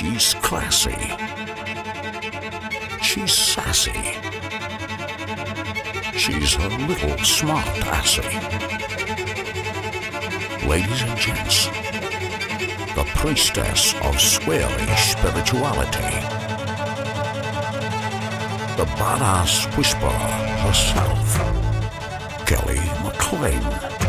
She's 0.00 0.32
classy. 0.32 0.96
She's 3.02 3.34
sassy. 3.34 3.92
She's 6.16 6.56
a 6.56 6.68
little 6.88 7.18
smart 7.18 7.68
assy. 7.84 8.22
Ladies 10.66 11.02
and 11.02 11.18
gents, 11.18 11.66
the 12.96 13.04
priestess 13.14 13.92
of 13.96 14.16
sweary 14.16 14.88
spirituality. 14.96 16.16
The 18.78 18.86
badass 18.96 19.76
whisperer 19.76 20.08
herself, 20.64 21.36
Kelly 22.46 22.80
McLean. 23.04 23.99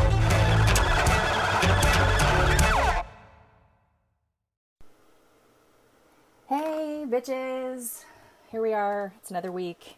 It's 9.17 9.29
another 9.31 9.51
week. 9.51 9.95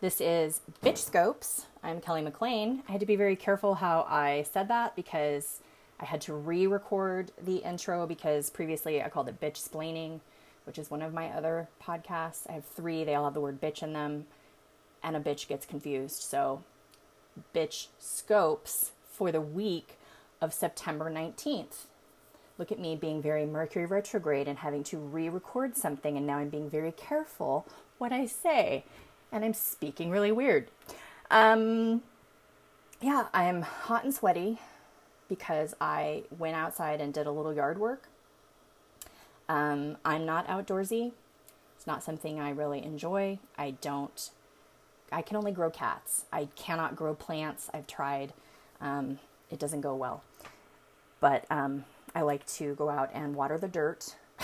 This 0.00 0.20
is 0.20 0.60
Bitch 0.82 0.98
Scopes. 0.98 1.66
I'm 1.82 2.00
Kelly 2.00 2.22
McLean. 2.22 2.82
I 2.88 2.92
had 2.92 3.00
to 3.00 3.06
be 3.06 3.16
very 3.16 3.36
careful 3.36 3.76
how 3.76 4.06
I 4.08 4.46
said 4.50 4.68
that 4.68 4.96
because 4.96 5.60
I 6.00 6.04
had 6.04 6.20
to 6.22 6.34
re 6.34 6.66
record 6.66 7.32
the 7.42 7.56
intro 7.56 8.06
because 8.06 8.50
previously 8.50 9.02
I 9.02 9.08
called 9.08 9.28
it 9.28 9.40
Bitch 9.40 9.56
Splaining, 9.68 10.20
which 10.64 10.78
is 10.78 10.90
one 10.90 11.02
of 11.02 11.12
my 11.12 11.28
other 11.28 11.68
podcasts. 11.82 12.48
I 12.48 12.52
have 12.52 12.64
three, 12.64 13.04
they 13.04 13.14
all 13.14 13.24
have 13.24 13.34
the 13.34 13.40
word 13.40 13.60
bitch 13.60 13.82
in 13.82 13.92
them, 13.92 14.26
and 15.02 15.16
a 15.16 15.20
bitch 15.20 15.48
gets 15.48 15.66
confused. 15.66 16.22
So, 16.22 16.62
Bitch 17.54 17.88
Scopes 17.98 18.92
for 19.10 19.30
the 19.30 19.40
week 19.40 19.98
of 20.40 20.54
September 20.54 21.10
19th 21.10 21.86
look 22.58 22.72
at 22.72 22.78
me 22.78 22.96
being 22.96 23.22
very 23.22 23.46
Mercury 23.46 23.86
retrograde 23.86 24.48
and 24.48 24.58
having 24.58 24.82
to 24.84 24.98
re 24.98 25.28
record 25.28 25.76
something, 25.76 26.16
and 26.16 26.26
now 26.26 26.38
I'm 26.38 26.48
being 26.48 26.68
very 26.68 26.92
careful 26.92 27.66
what 27.98 28.12
I 28.12 28.26
say. 28.26 28.84
And 29.30 29.44
I'm 29.44 29.54
speaking 29.54 30.10
really 30.10 30.32
weird. 30.32 30.68
Um, 31.30 32.02
yeah, 33.00 33.26
I'm 33.34 33.62
hot 33.62 34.04
and 34.04 34.14
sweaty 34.14 34.58
because 35.28 35.74
I 35.80 36.24
went 36.36 36.56
outside 36.56 37.00
and 37.00 37.12
did 37.12 37.26
a 37.26 37.30
little 37.30 37.52
yard 37.52 37.78
work. 37.78 38.08
Um, 39.48 39.96
I'm 40.04 40.26
not 40.26 40.46
outdoorsy. 40.48 41.12
It's 41.76 41.86
not 41.86 42.02
something 42.02 42.40
I 42.40 42.50
really 42.50 42.82
enjoy. 42.82 43.38
I 43.56 43.72
don't, 43.72 44.30
I 45.12 45.22
can 45.22 45.36
only 45.36 45.52
grow 45.52 45.70
cats. 45.70 46.24
I 46.32 46.48
cannot 46.56 46.96
grow 46.96 47.14
plants. 47.14 47.70
I've 47.72 47.86
tried. 47.86 48.32
Um, 48.80 49.18
it 49.50 49.58
doesn't 49.58 49.82
go 49.82 49.94
well. 49.94 50.22
But 51.20 51.44
um, 51.50 51.84
I 52.14 52.22
like 52.22 52.46
to 52.46 52.74
go 52.74 52.88
out 52.88 53.10
and 53.14 53.34
water 53.34 53.58
the 53.58 53.68
dirt. 53.68 54.16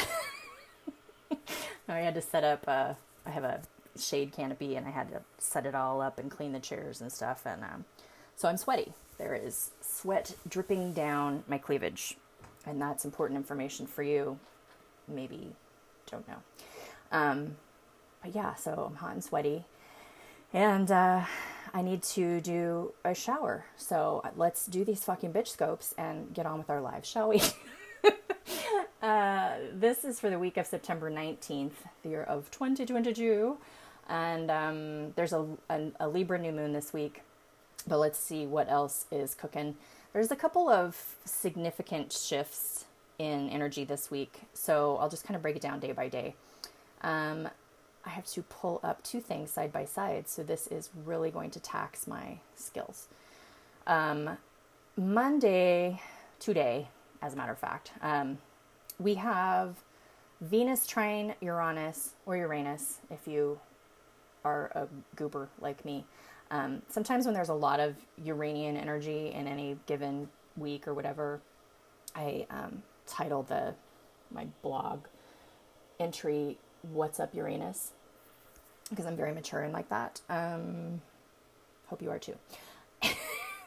I 1.88 1.98
had 1.98 2.14
to 2.14 2.22
set 2.22 2.44
up, 2.44 2.64
uh, 2.66 2.94
I 3.26 3.30
have 3.30 3.44
a 3.44 3.60
shade 3.98 4.32
canopy 4.32 4.76
and 4.76 4.86
I 4.86 4.90
had 4.90 5.10
to 5.10 5.22
set 5.38 5.66
it 5.66 5.74
all 5.74 6.00
up 6.00 6.18
and 6.18 6.30
clean 6.30 6.52
the 6.52 6.60
chairs 6.60 7.00
and 7.00 7.12
stuff. 7.12 7.46
And 7.46 7.62
um, 7.62 7.84
so 8.36 8.48
I'm 8.48 8.56
sweaty. 8.56 8.92
There 9.18 9.34
is 9.34 9.70
sweat 9.80 10.34
dripping 10.48 10.92
down 10.92 11.44
my 11.48 11.58
cleavage. 11.58 12.16
And 12.66 12.80
that's 12.80 13.04
important 13.04 13.36
information 13.36 13.86
for 13.86 14.02
you. 14.02 14.38
Maybe 15.06 15.52
don't 16.10 16.26
know. 16.28 16.42
Um, 17.12 17.56
but 18.22 18.34
yeah, 18.34 18.54
so 18.54 18.86
I'm 18.90 18.96
hot 18.96 19.12
and 19.12 19.24
sweaty. 19.24 19.64
And 20.52 20.90
uh, 20.90 21.24
I 21.72 21.82
need 21.82 22.02
to 22.02 22.40
do 22.40 22.92
a 23.04 23.14
shower. 23.14 23.66
So 23.76 24.22
let's 24.36 24.66
do 24.66 24.84
these 24.84 25.04
fucking 25.04 25.32
bitch 25.32 25.48
scopes 25.48 25.94
and 25.98 26.32
get 26.32 26.46
on 26.46 26.58
with 26.58 26.70
our 26.70 26.80
lives, 26.80 27.08
shall 27.08 27.28
we? 27.28 27.42
uh, 29.04 29.58
this 29.74 30.02
is 30.02 30.18
for 30.18 30.30
the 30.30 30.38
week 30.38 30.56
of 30.56 30.66
September 30.66 31.10
19th, 31.10 31.72
the 32.02 32.08
year 32.08 32.22
of 32.22 32.50
2022. 32.50 33.58
And 34.08 34.50
um, 34.50 35.12
there's 35.14 35.34
a, 35.34 35.46
a, 35.68 35.88
a 36.00 36.08
Libra 36.08 36.38
new 36.38 36.52
moon 36.52 36.72
this 36.72 36.94
week. 36.94 37.20
But 37.86 37.98
let's 37.98 38.18
see 38.18 38.46
what 38.46 38.70
else 38.70 39.04
is 39.12 39.34
cooking. 39.34 39.76
There's 40.14 40.30
a 40.30 40.36
couple 40.36 40.70
of 40.70 41.16
significant 41.26 42.12
shifts 42.12 42.86
in 43.18 43.50
energy 43.50 43.84
this 43.84 44.10
week. 44.10 44.40
So 44.54 44.96
I'll 44.96 45.10
just 45.10 45.24
kind 45.24 45.36
of 45.36 45.42
break 45.42 45.56
it 45.56 45.62
down 45.62 45.80
day 45.80 45.92
by 45.92 46.08
day. 46.08 46.34
Um, 47.02 47.50
I 48.06 48.08
have 48.08 48.24
to 48.28 48.42
pull 48.42 48.80
up 48.82 49.02
two 49.02 49.20
things 49.20 49.50
side 49.50 49.70
by 49.70 49.84
side, 49.84 50.28
so 50.28 50.42
this 50.42 50.66
is 50.66 50.88
really 51.04 51.30
going 51.30 51.50
to 51.50 51.60
tax 51.60 52.06
my 52.06 52.38
skills. 52.56 53.08
Um, 53.86 54.38
Monday, 54.96 56.00
today, 56.40 56.88
as 57.20 57.34
a 57.34 57.36
matter 57.36 57.52
of 57.52 57.58
fact, 57.58 57.92
um, 58.00 58.38
we 58.98 59.14
have 59.14 59.76
Venus 60.40 60.86
trine 60.86 61.34
Uranus 61.40 62.14
or 62.26 62.36
Uranus, 62.36 63.00
if 63.10 63.26
you 63.26 63.58
are 64.44 64.70
a 64.74 64.88
goober 65.16 65.48
like 65.60 65.84
me. 65.84 66.04
Um, 66.50 66.82
sometimes 66.88 67.24
when 67.24 67.34
there's 67.34 67.48
a 67.48 67.54
lot 67.54 67.80
of 67.80 67.96
Uranian 68.22 68.76
energy 68.76 69.32
in 69.32 69.46
any 69.46 69.78
given 69.86 70.28
week 70.56 70.86
or 70.86 70.94
whatever, 70.94 71.40
I 72.14 72.46
um, 72.50 72.82
title 73.06 73.42
the 73.42 73.74
my 74.30 74.46
blog 74.62 75.06
entry 75.98 76.58
"What's 76.82 77.18
Up 77.18 77.34
Uranus" 77.34 77.92
because 78.90 79.06
I'm 79.06 79.16
very 79.16 79.32
mature 79.32 79.62
and 79.62 79.72
like 79.72 79.88
that. 79.88 80.20
Um, 80.28 81.00
hope 81.86 82.02
you 82.02 82.10
are 82.10 82.18
too. 82.18 82.36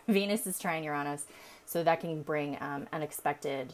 Venus 0.08 0.46
is 0.48 0.59
trine 0.59 0.84
Uranus, 0.84 1.26
so 1.66 1.84
that 1.84 2.00
can 2.00 2.22
bring 2.22 2.58
um, 2.62 2.88
unexpected 2.94 3.74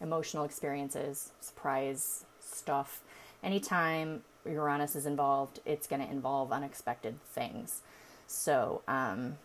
emotional 0.00 0.44
experiences, 0.44 1.32
surprise 1.40 2.24
stuff. 2.40 3.02
Anytime 3.42 4.22
Uranus 4.44 4.96
is 4.96 5.06
involved, 5.06 5.60
it's 5.64 5.86
going 5.86 6.02
to 6.02 6.10
involve 6.10 6.52
unexpected 6.52 7.22
things. 7.26 7.82
So, 8.26 8.82
um, 8.86 9.38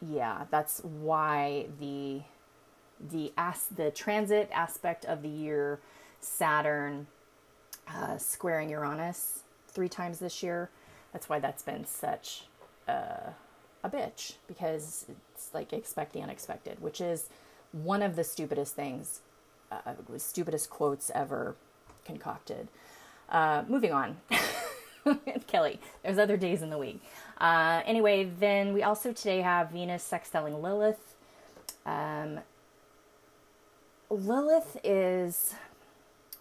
yeah, 0.00 0.44
that's 0.50 0.80
why 0.80 1.66
the 1.80 2.22
the 3.00 3.32
as 3.36 3.66
the 3.66 3.90
transit 3.90 4.50
aspect 4.52 5.04
of 5.04 5.22
the 5.22 5.28
year, 5.28 5.78
Saturn 6.20 7.06
uh, 7.86 8.16
squaring 8.18 8.70
Uranus 8.70 9.42
three 9.68 9.88
times 9.88 10.18
this 10.18 10.42
year. 10.42 10.70
That's 11.12 11.28
why 11.28 11.38
that's 11.38 11.62
been 11.62 11.84
such 11.84 12.44
uh, 12.88 13.30
a 13.82 13.90
bitch 13.90 14.34
because 14.46 15.06
it's 15.34 15.52
like 15.54 15.72
expect 15.72 16.12
the 16.12 16.20
unexpected, 16.20 16.80
which 16.80 17.00
is 17.00 17.28
one 17.72 18.02
of 18.02 18.16
the 18.16 18.24
stupidest 18.24 18.74
things, 18.74 19.20
uh, 19.70 19.94
stupidest 20.16 20.70
quotes 20.70 21.10
ever 21.14 21.56
concocted. 22.04 22.68
Uh, 23.28 23.64
moving 23.68 23.92
on. 23.92 24.16
Kelly, 25.46 25.80
there's 26.02 26.18
other 26.18 26.36
days 26.36 26.62
in 26.62 26.70
the 26.70 26.78
week. 26.78 27.02
Uh, 27.40 27.82
anyway, 27.86 28.30
then 28.38 28.72
we 28.72 28.82
also 28.82 29.12
today 29.12 29.40
have 29.40 29.70
Venus 29.70 30.08
sextiling 30.08 30.60
Lilith. 30.60 31.14
Um, 31.86 32.40
Lilith 34.10 34.78
is, 34.82 35.54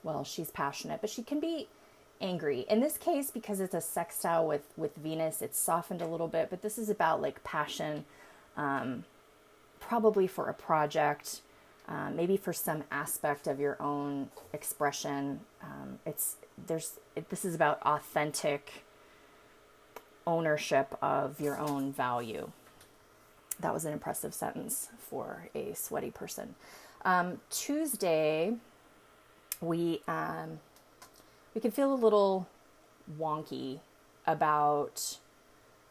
well, 0.04 0.24
she's 0.24 0.52
passionate, 0.52 1.02
but 1.02 1.10
she 1.10 1.24
can 1.24 1.40
be 1.40 1.68
angry. 2.22 2.66
In 2.70 2.80
this 2.80 2.98
case, 2.98 3.32
because 3.32 3.60
it's 3.60 3.76
a 3.76 3.82
sextile 3.82 4.48
with 4.48 4.64
with 4.76 4.96
Venus, 4.96 5.42
it's 5.42 5.60
softened 5.60 6.02
a 6.02 6.08
little 6.08 6.28
bit. 6.28 6.50
But 6.50 6.62
this 6.62 6.78
is 6.78 6.90
about 6.90 7.22
like 7.22 7.44
passion, 7.44 8.06
um, 8.56 9.04
probably 9.80 10.28
for 10.28 10.50
a 10.50 10.54
project, 10.54 11.42
uh, 11.88 12.09
maybe 12.14 12.36
for 12.36 12.52
some 12.52 12.84
aspect 12.92 13.48
of 13.48 13.59
your 13.59 13.81
own 13.81 14.30
expression. 14.53 15.40
Um, 15.62 16.00
it's 16.06 16.36
there's 16.68 17.00
it, 17.16 17.30
this 17.30 17.46
is 17.46 17.56
about 17.56 17.81
authentic 17.84 18.86
ownership 20.25 20.98
of 21.02 21.40
your 21.40 21.58
own 21.58 21.94
value. 21.94 22.52
That 23.59 23.74
was 23.74 23.86
an 23.86 23.94
impressive 23.94 24.34
sentence 24.34 24.90
for 25.00 25.50
a 25.56 25.74
sweaty 25.74 26.12
person. 26.12 26.56
Um, 27.06 27.40
Tuesday, 27.50 28.54
we 29.62 30.01
um, 30.07 30.60
we 31.56 31.62
can 31.62 31.72
feel 31.72 31.94
a 31.94 31.95
little 31.95 32.48
wonky 33.18 33.80
about 34.25 35.18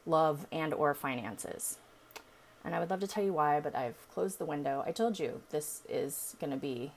love 0.04 0.46
and 0.52 0.74
or 0.74 0.94
finances. 0.94 1.78
And 2.66 2.74
I 2.74 2.80
would 2.80 2.90
love 2.90 3.00
to 3.00 3.06
tell 3.06 3.22
you 3.22 3.32
why, 3.32 3.60
but 3.60 3.76
I've 3.76 3.96
closed 4.12 4.38
the 4.38 4.44
window. 4.44 4.82
I 4.84 4.90
told 4.90 5.18
you 5.18 5.40
this 5.50 5.82
is 5.88 6.34
going 6.40 6.50
to 6.50 6.56
be 6.56 6.90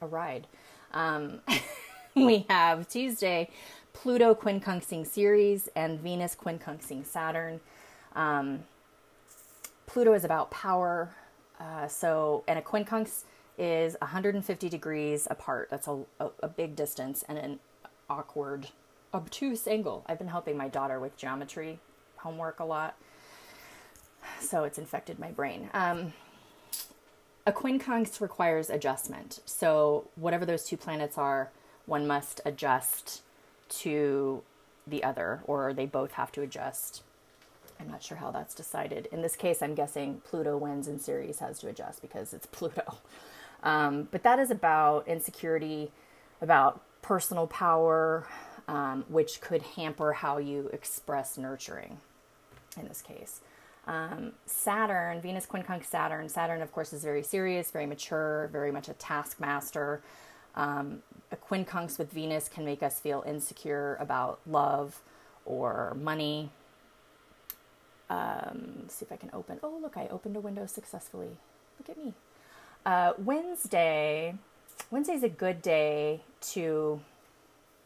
a 0.00 0.06
ride. 0.06 0.46
Um, 0.94 1.40
we 2.14 2.46
have 2.48 2.88
Tuesday, 2.88 3.50
Pluto 3.92 4.34
quincunxing 4.34 5.04
Ceres 5.04 5.68
and 5.74 5.98
Venus 6.00 6.36
quincunxing 6.36 7.04
Saturn. 7.04 7.60
Um, 8.14 8.60
Pluto 9.86 10.12
is 10.12 10.24
about 10.24 10.52
power. 10.52 11.10
Uh, 11.58 11.88
so, 11.88 12.44
and 12.46 12.56
a 12.56 12.62
quincunx 12.62 13.24
is 13.58 13.96
150 14.00 14.68
degrees 14.68 15.26
apart. 15.28 15.68
That's 15.68 15.88
a, 15.88 15.98
a, 16.20 16.30
a 16.44 16.48
big 16.48 16.76
distance. 16.76 17.24
And 17.28 17.38
an 17.38 17.58
awkward, 18.08 18.68
obtuse 19.12 19.66
angle. 19.66 20.04
I've 20.06 20.18
been 20.18 20.28
helping 20.28 20.56
my 20.56 20.68
daughter 20.68 21.00
with 21.00 21.16
geometry 21.16 21.80
homework 22.18 22.60
a 22.60 22.64
lot, 22.64 22.96
so 24.40 24.64
it's 24.64 24.78
infected 24.78 25.18
my 25.18 25.30
brain. 25.30 25.70
Um, 25.74 26.12
a 27.46 27.52
quincunx 27.52 28.20
requires 28.20 28.68
adjustment. 28.68 29.40
So, 29.46 30.08
whatever 30.16 30.44
those 30.44 30.64
two 30.64 30.76
planets 30.76 31.16
are, 31.16 31.50
one 31.86 32.06
must 32.06 32.40
adjust 32.44 33.22
to 33.70 34.42
the 34.86 35.02
other, 35.02 35.40
or 35.44 35.72
they 35.72 35.86
both 35.86 36.12
have 36.12 36.30
to 36.32 36.42
adjust. 36.42 37.02
I'm 37.80 37.88
not 37.88 38.02
sure 38.02 38.16
how 38.16 38.30
that's 38.30 38.54
decided. 38.54 39.08
In 39.12 39.22
this 39.22 39.36
case, 39.36 39.62
I'm 39.62 39.74
guessing 39.74 40.20
Pluto 40.24 40.56
wins 40.56 40.88
and 40.88 41.00
Ceres 41.00 41.38
has 41.38 41.58
to 41.60 41.68
adjust 41.68 42.02
because 42.02 42.34
it's 42.34 42.46
Pluto. 42.52 42.98
Um, 43.62 44.08
but 44.10 44.22
that 44.22 44.38
is 44.38 44.50
about 44.50 45.08
insecurity, 45.08 45.90
about 46.40 46.82
personal 47.02 47.46
power, 47.46 48.26
um, 48.66 49.04
which 49.08 49.40
could 49.40 49.62
hamper 49.62 50.12
how 50.12 50.38
you 50.38 50.68
express 50.72 51.38
nurturing 51.38 51.98
in 52.78 52.86
this 52.88 53.02
case. 53.02 53.40
Um, 53.88 54.32
Saturn, 54.44 55.22
Venus 55.22 55.46
quincunx 55.46 55.86
Saturn. 55.86 56.28
Saturn, 56.28 56.60
of 56.60 56.70
course, 56.72 56.92
is 56.92 57.02
very 57.02 57.22
serious, 57.22 57.70
very 57.70 57.86
mature, 57.86 58.50
very 58.52 58.70
much 58.70 58.88
a 58.88 58.92
taskmaster. 58.92 60.02
Um, 60.54 61.02
a 61.32 61.36
quincunx 61.36 61.98
with 61.98 62.12
Venus 62.12 62.48
can 62.48 62.66
make 62.66 62.82
us 62.82 63.00
feel 63.00 63.24
insecure 63.26 63.96
about 63.98 64.40
love 64.46 65.00
or 65.46 65.96
money. 65.98 66.50
Um, 68.10 68.84
see 68.88 69.06
if 69.06 69.10
I 69.10 69.16
can 69.16 69.30
open. 69.32 69.58
Oh, 69.62 69.78
look, 69.80 69.96
I 69.96 70.06
opened 70.08 70.36
a 70.36 70.40
window 70.40 70.66
successfully. 70.66 71.30
Look 71.78 71.88
at 71.88 72.02
me. 72.02 72.12
Uh, 72.84 73.14
Wednesday. 73.16 74.34
Wednesday 74.90 75.14
is 75.14 75.22
a 75.22 75.28
good 75.30 75.62
day 75.62 76.20
to 76.52 77.00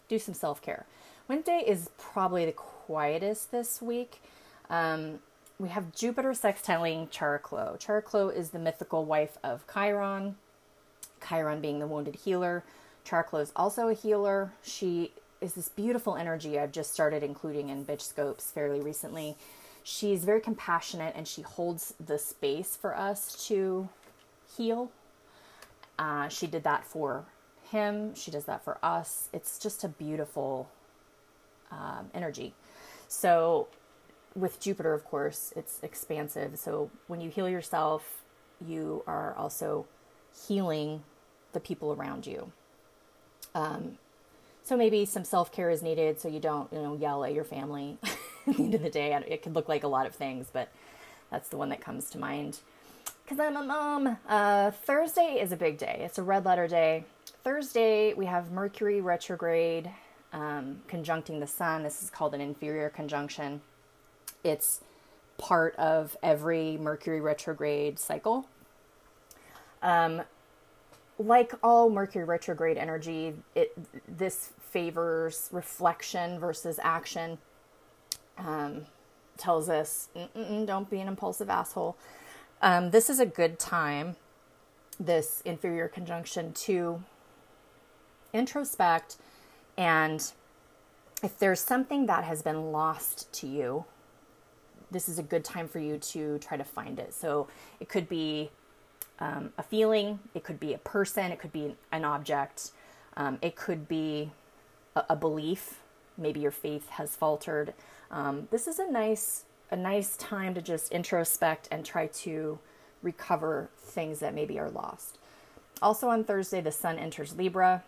do 0.09 0.19
some 0.19 0.35
self 0.35 0.61
care. 0.61 0.85
Wednesday 1.29 1.63
is 1.65 1.91
probably 1.97 2.45
the 2.45 2.53
quietest 2.53 3.53
this 3.53 3.81
week. 3.81 4.21
Um, 4.69 5.21
we 5.63 5.69
have 5.69 5.95
Jupiter 5.95 6.31
sextiling 6.33 7.09
Chariklo. 7.09 7.79
Chariklo 7.79 8.35
is 8.35 8.51
the 8.51 8.59
mythical 8.59 9.05
wife 9.05 9.39
of 9.45 9.65
Chiron, 9.73 10.35
Chiron 11.27 11.61
being 11.61 11.79
the 11.79 11.87
wounded 11.87 12.17
healer. 12.17 12.65
Chariklo 13.07 13.41
is 13.41 13.53
also 13.55 13.87
a 13.87 13.95
healer. 13.95 14.53
She 14.63 15.13
is 15.41 15.55
this 15.55 15.69
beautiful 15.69 16.17
energy 16.17 16.59
I've 16.59 16.73
just 16.73 16.93
started 16.93 17.23
including 17.23 17.69
in 17.69 17.85
Bitch 17.85 18.03
Scopes 18.03 18.51
fairly 18.51 18.81
recently. 18.81 19.37
She's 19.85 20.25
very 20.25 20.41
compassionate 20.41 21.15
and 21.17 21.29
she 21.29 21.43
holds 21.43 21.95
the 22.05 22.19
space 22.19 22.75
for 22.75 22.97
us 22.97 23.47
to 23.47 23.89
heal. 24.57 24.91
Uh, 25.97 26.27
she 26.27 26.49
did 26.49 26.65
that 26.65 26.85
for 26.85 27.25
him, 27.71 28.17
she 28.17 28.33
does 28.33 28.45
that 28.47 28.65
for 28.65 28.79
us. 28.83 29.29
It's 29.33 29.61
just 29.61 29.85
a 29.85 29.89
beautiful 29.89 30.69
um, 31.71 32.11
energy. 32.13 32.53
So, 33.07 33.69
with 34.35 34.61
Jupiter, 34.61 34.95
of 34.95 35.05
course, 35.05 35.53
it's 35.57 35.81
expansive. 35.83 36.59
So, 36.59 36.91
when 37.07 37.21
you 37.21 37.31
heal 37.31 37.49
yourself, 37.49 38.23
you 38.67 39.03
are 39.07 39.35
also 39.37 39.87
healing 40.47 41.03
the 41.53 41.61
people 41.61 41.93
around 41.93 42.27
you. 42.27 42.53
Um, 43.55 43.99
so 44.65 44.77
maybe 44.77 45.05
some 45.05 45.25
self 45.25 45.53
care 45.53 45.71
is 45.71 45.83
needed, 45.83 46.21
so 46.21 46.29
you 46.29 46.41
don't, 46.41 46.73
you 46.73 46.81
know, 46.81 46.95
yell 46.95 47.25
at 47.25 47.35
your 47.35 47.45
family. 47.45 47.99
at 48.47 48.57
the 48.57 48.63
end 48.63 48.75
of 48.75 48.83
the 48.83 48.91
day, 48.91 49.13
it 49.29 49.43
could 49.43 49.55
look 49.55 49.69
like 49.69 49.85
a 49.85 49.89
lot 49.89 50.07
of 50.07 50.15
things, 50.15 50.49
but 50.53 50.69
that's 51.31 51.49
the 51.49 51.57
one 51.57 51.69
that 51.71 51.81
comes 51.81 52.11
to 52.11 52.19
mind. 52.19 52.61
Because 53.25 53.41
I'm 53.41 53.57
a 53.57 53.63
mom. 53.63 54.19
Uh, 54.29 54.71
Thursday 54.71 55.39
is 55.41 55.53
a 55.53 55.57
big 55.57 55.79
day. 55.79 56.03
It's 56.05 56.19
a 56.19 56.23
red 56.23 56.45
letter 56.45 56.69
day. 56.69 57.05
Thursday 57.45 58.15
we 58.15 58.27
have 58.27 58.53
Mercury 58.53 59.01
retrograde 59.01 59.91
um, 60.33 60.81
conjuncting 60.89 61.41
the 61.41 61.47
Sun. 61.47 61.83
This 61.83 62.03
is 62.03 62.11
called 62.11 62.35
an 62.35 62.41
inferior 62.41 62.89
conjunction. 62.89 63.61
It's 64.45 64.81
part 65.39 65.75
of 65.77 66.17
every 66.23 66.77
Mercury 66.79 67.21
retrograde 67.21 67.99
cycle. 67.99 68.47
Um, 69.83 70.23
like 71.19 71.53
all 71.63 71.91
Mercury 71.91 72.25
retrograde 72.25 72.79
energy, 72.79 73.35
it 73.55 73.77
this 74.09 74.51
favors 74.61 75.49
reflection 75.53 76.39
versus 76.39 76.79
action. 76.83 77.39
Um, 78.39 78.87
tells 79.37 79.69
us 79.69 80.09
don't 80.65 80.89
be 80.91 81.01
an 81.01 81.09
impulsive 81.09 81.51
asshole. 81.51 81.97
Um, 82.61 82.91
this 82.91 83.11
is 83.11 83.19
a 83.19 83.27
good 83.27 83.59
time, 83.59 84.17
this 85.01 85.43
inferior 85.45 85.89
conjunction, 85.89 86.53
to 86.53 87.03
introspect 88.33 89.17
and 89.77 90.33
if 91.23 91.39
there's 91.39 91.61
something 91.61 92.07
that 92.07 92.25
has 92.25 92.43
been 92.43 92.73
lost 92.73 93.33
to 93.35 93.47
you, 93.47 93.85
this 94.93 95.09
is 95.09 95.19
a 95.19 95.23
good 95.23 95.45
time 95.45 95.69
for 95.69 95.79
you 95.79 95.99
to 95.99 96.39
try 96.39 96.57
to 96.57 96.65
find 96.65 96.99
it. 96.99 97.15
So 97.15 97.49
it 97.81 97.89
could 97.89 98.09
be 98.09 98.51
um, 99.19 99.53
a 99.59 99.63
feeling, 99.63 100.19
it 100.35 100.45
could 100.45 100.61
be 100.61 100.75
a 100.75 100.79
person, 100.79 101.33
it 101.33 101.39
could 101.39 101.53
be 101.53 101.75
an 101.91 102.05
object, 102.05 102.73
um, 103.17 103.39
it 103.43 103.57
could 103.57 103.89
be 103.89 104.31
a, 104.97 105.05
a, 105.11 105.17
belief. 105.17 105.81
Maybe 106.17 106.41
your 106.41 106.51
faith 106.51 106.89
has 106.91 107.15
faltered. 107.15 107.75
Um, 108.11 108.49
this 108.51 108.67
is 108.67 108.79
a 108.79 108.91
nice 108.91 109.45
a 109.71 109.77
nice 109.77 110.17
time 110.19 110.55
to 110.55 110.61
just 110.61 110.93
introspect 110.93 111.67
and 111.71 111.85
try 111.85 112.07
to 112.07 112.59
recover 113.03 113.71
things 113.79 114.19
that 114.19 114.35
maybe 114.35 114.59
are 114.59 114.71
lost. 114.71 115.19
Also 115.81 116.09
on 116.09 116.25
Thursday, 116.25 116.61
the 116.61 116.71
sun 116.71 116.99
enters 116.99 117.37
Libra, 117.37 117.83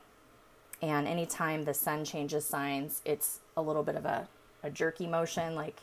and 0.81 1.07
anytime 1.07 1.65
the 1.65 1.75
sun 1.75 2.05
changes 2.05 2.47
signs, 2.47 3.03
it's 3.05 3.41
a 3.55 3.61
little 3.62 3.83
bit 3.83 3.97
of 3.97 4.07
a, 4.07 4.27
a 4.62 4.71
jerky 4.71 5.07
motion, 5.07 5.55
like 5.55 5.77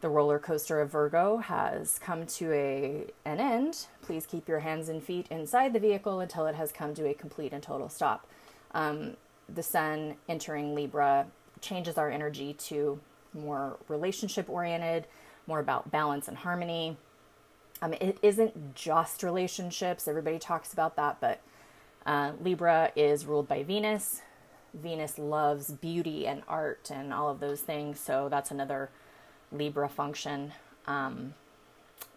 the 0.00 0.08
roller 0.08 0.38
coaster 0.38 0.80
of 0.80 0.90
Virgo 0.90 1.38
has 1.38 1.98
come 1.98 2.26
to 2.26 2.52
a 2.52 3.06
an 3.24 3.38
end. 3.38 3.86
Please 4.02 4.26
keep 4.26 4.48
your 4.48 4.60
hands 4.60 4.88
and 4.88 5.02
feet 5.02 5.26
inside 5.30 5.72
the 5.72 5.80
vehicle 5.80 6.20
until 6.20 6.46
it 6.46 6.54
has 6.54 6.72
come 6.72 6.94
to 6.94 7.06
a 7.06 7.14
complete 7.14 7.52
and 7.52 7.62
total 7.62 7.88
stop. 7.88 8.26
Um, 8.72 9.16
the 9.52 9.62
sun 9.62 10.16
entering 10.28 10.74
Libra 10.74 11.26
changes 11.60 11.98
our 11.98 12.10
energy 12.10 12.54
to 12.54 13.00
more 13.34 13.76
relationship 13.88 14.48
oriented, 14.48 15.06
more 15.46 15.60
about 15.60 15.90
balance 15.90 16.28
and 16.28 16.38
harmony. 16.38 16.96
Um, 17.82 17.94
it 17.94 18.18
isn't 18.22 18.74
just 18.74 19.22
relationships. 19.22 20.08
Everybody 20.08 20.38
talks 20.38 20.72
about 20.72 20.96
that, 20.96 21.18
but 21.20 21.40
uh, 22.06 22.32
Libra 22.40 22.92
is 22.96 23.26
ruled 23.26 23.48
by 23.48 23.62
Venus. 23.62 24.22
Venus 24.72 25.18
loves 25.18 25.70
beauty 25.72 26.26
and 26.26 26.42
art 26.46 26.90
and 26.92 27.12
all 27.12 27.28
of 27.28 27.40
those 27.40 27.60
things, 27.60 27.98
so 27.98 28.28
that's 28.28 28.50
another 28.50 28.90
Libra 29.52 29.88
function. 29.88 30.52
Um, 30.86 31.34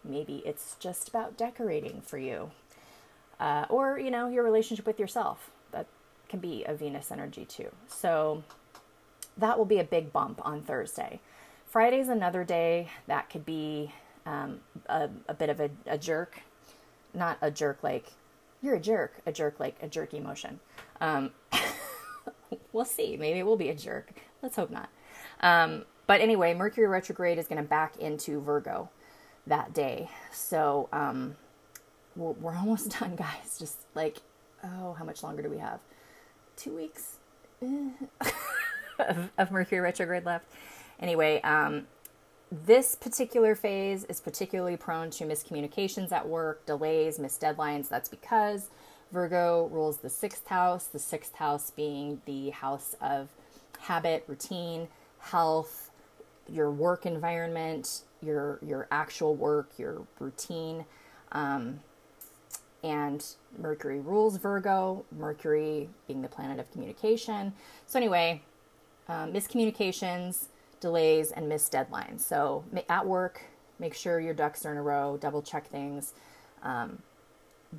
maybe 0.03 0.43
it's 0.45 0.75
just 0.79 1.09
about 1.09 1.37
decorating 1.37 2.01
for 2.01 2.17
you. 2.17 2.51
Uh, 3.39 3.65
or, 3.69 3.99
you 3.99 4.11
know, 4.11 4.27
your 4.29 4.43
relationship 4.43 4.85
with 4.85 4.99
yourself. 4.99 5.49
That 5.71 5.87
can 6.29 6.39
be 6.39 6.63
a 6.65 6.73
Venus 6.73 7.11
energy 7.11 7.45
too. 7.45 7.69
So 7.87 8.43
that 9.37 9.57
will 9.57 9.65
be 9.65 9.79
a 9.79 9.83
big 9.83 10.13
bump 10.13 10.39
on 10.43 10.61
Thursday. 10.61 11.19
Friday's 11.65 12.07
another 12.07 12.43
day 12.43 12.89
that 13.07 13.29
could 13.29 13.45
be 13.45 13.91
um, 14.25 14.59
a, 14.87 15.09
a, 15.27 15.33
bit 15.33 15.49
of 15.49 15.59
a, 15.59 15.69
a 15.87 15.97
jerk. 15.97 16.41
Not 17.13 17.37
a 17.41 17.49
jerk 17.49 17.83
like, 17.83 18.11
you're 18.61 18.75
a 18.75 18.79
jerk, 18.79 19.15
a 19.25 19.31
jerk 19.31 19.59
like 19.59 19.75
a 19.81 19.87
jerk 19.87 20.13
emotion. 20.13 20.59
Um, 21.01 21.31
we'll 22.71 22.85
see. 22.85 23.17
Maybe 23.17 23.39
it 23.39 23.45
will 23.45 23.57
be 23.57 23.69
a 23.69 23.75
jerk. 23.75 24.13
Let's 24.41 24.55
hope 24.55 24.69
not. 24.69 24.89
Um, 25.41 25.85
but 26.07 26.21
anyway, 26.21 26.53
Mercury 26.53 26.87
retrograde 26.87 27.37
is 27.37 27.47
going 27.47 27.61
to 27.61 27.67
back 27.67 27.97
into 27.97 28.41
Virgo 28.41 28.89
that 29.47 29.73
day. 29.73 30.09
So 30.31 30.89
um, 30.91 31.35
we're, 32.15 32.31
we're 32.31 32.55
almost 32.57 32.99
done, 32.99 33.15
guys. 33.15 33.57
Just 33.59 33.79
like, 33.95 34.17
oh, 34.63 34.93
how 34.93 35.05
much 35.05 35.23
longer 35.23 35.41
do 35.41 35.49
we 35.49 35.57
have? 35.57 35.79
Two 36.55 36.75
weeks 36.75 37.17
of, 38.99 39.29
of, 39.37 39.51
Mercury 39.51 39.81
retrograde 39.81 40.25
left. 40.25 40.45
Anyway, 40.99 41.41
um, 41.41 41.87
this 42.51 42.95
particular 42.95 43.55
phase 43.55 44.03
is 44.05 44.21
particularly 44.21 44.77
prone 44.77 45.09
to 45.11 45.23
miscommunications 45.23 46.11
at 46.11 46.27
work, 46.27 46.65
delays, 46.65 47.17
missed 47.17 47.41
deadlines. 47.41 47.89
That's 47.89 48.09
because 48.09 48.69
Virgo 49.11 49.67
rules 49.71 49.97
the 49.97 50.09
sixth 50.09 50.47
house, 50.47 50.85
the 50.85 50.99
sixth 50.99 51.35
house 51.35 51.71
being 51.71 52.21
the 52.25 52.51
house 52.51 52.95
of 53.01 53.29
habit, 53.79 54.23
routine, 54.27 54.87
health, 55.19 55.89
your 56.49 56.71
work 56.71 57.05
environment, 57.05 58.01
your 58.21 58.59
your 58.61 58.87
actual 58.91 59.35
work, 59.35 59.71
your 59.77 60.01
routine. 60.19 60.85
Um, 61.31 61.79
and 62.83 63.25
Mercury 63.57 63.99
rules 63.99 64.37
Virgo, 64.37 65.05
Mercury 65.17 65.89
being 66.07 66.21
the 66.21 66.27
planet 66.27 66.59
of 66.59 66.69
communication. 66.71 67.53
So, 67.87 67.97
anyway, 67.97 68.41
um, 69.07 69.31
miscommunications, 69.31 70.47
delays, 70.81 71.31
and 71.31 71.47
missed 71.47 71.71
deadlines. 71.71 72.19
So, 72.21 72.65
at 72.89 73.07
work, 73.07 73.41
make 73.79 73.93
sure 73.93 74.19
your 74.19 74.33
ducks 74.33 74.65
are 74.65 74.71
in 74.71 74.77
a 74.77 74.81
row, 74.81 75.17
double 75.17 75.41
check 75.41 75.67
things. 75.67 76.13
Um, 76.61 76.99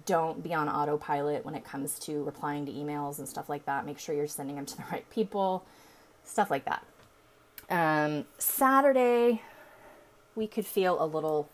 don't 0.06 0.42
be 0.42 0.52
on 0.54 0.68
autopilot 0.68 1.44
when 1.44 1.54
it 1.54 1.64
comes 1.64 1.98
to 2.00 2.22
replying 2.24 2.66
to 2.66 2.72
emails 2.72 3.18
and 3.18 3.28
stuff 3.28 3.48
like 3.48 3.66
that. 3.66 3.86
Make 3.86 3.98
sure 3.98 4.14
you're 4.14 4.26
sending 4.26 4.56
them 4.56 4.66
to 4.66 4.76
the 4.76 4.84
right 4.90 5.08
people, 5.10 5.64
stuff 6.24 6.50
like 6.50 6.64
that. 6.64 6.84
Um, 7.70 8.24
Saturday, 8.38 9.42
we 10.34 10.46
could 10.46 10.66
feel 10.66 11.02
a 11.02 11.06
little 11.06 11.48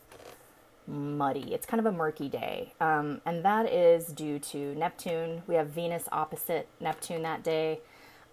muddy. 0.87 1.55
It's 1.55 1.67
kind 1.67 1.81
of 1.81 1.87
a 1.87 1.97
murky 1.97 2.29
day. 2.29 2.73
Um, 2.81 3.21
and 3.25 3.45
that 3.45 3.71
is 3.71 4.07
due 4.07 4.39
to 4.39 4.75
Neptune. 4.75 5.43
We 5.47 5.55
have 5.55 5.69
Venus 5.69 6.09
opposite 6.11 6.69
Neptune 6.81 7.23
that 7.23 7.45
day. 7.45 7.81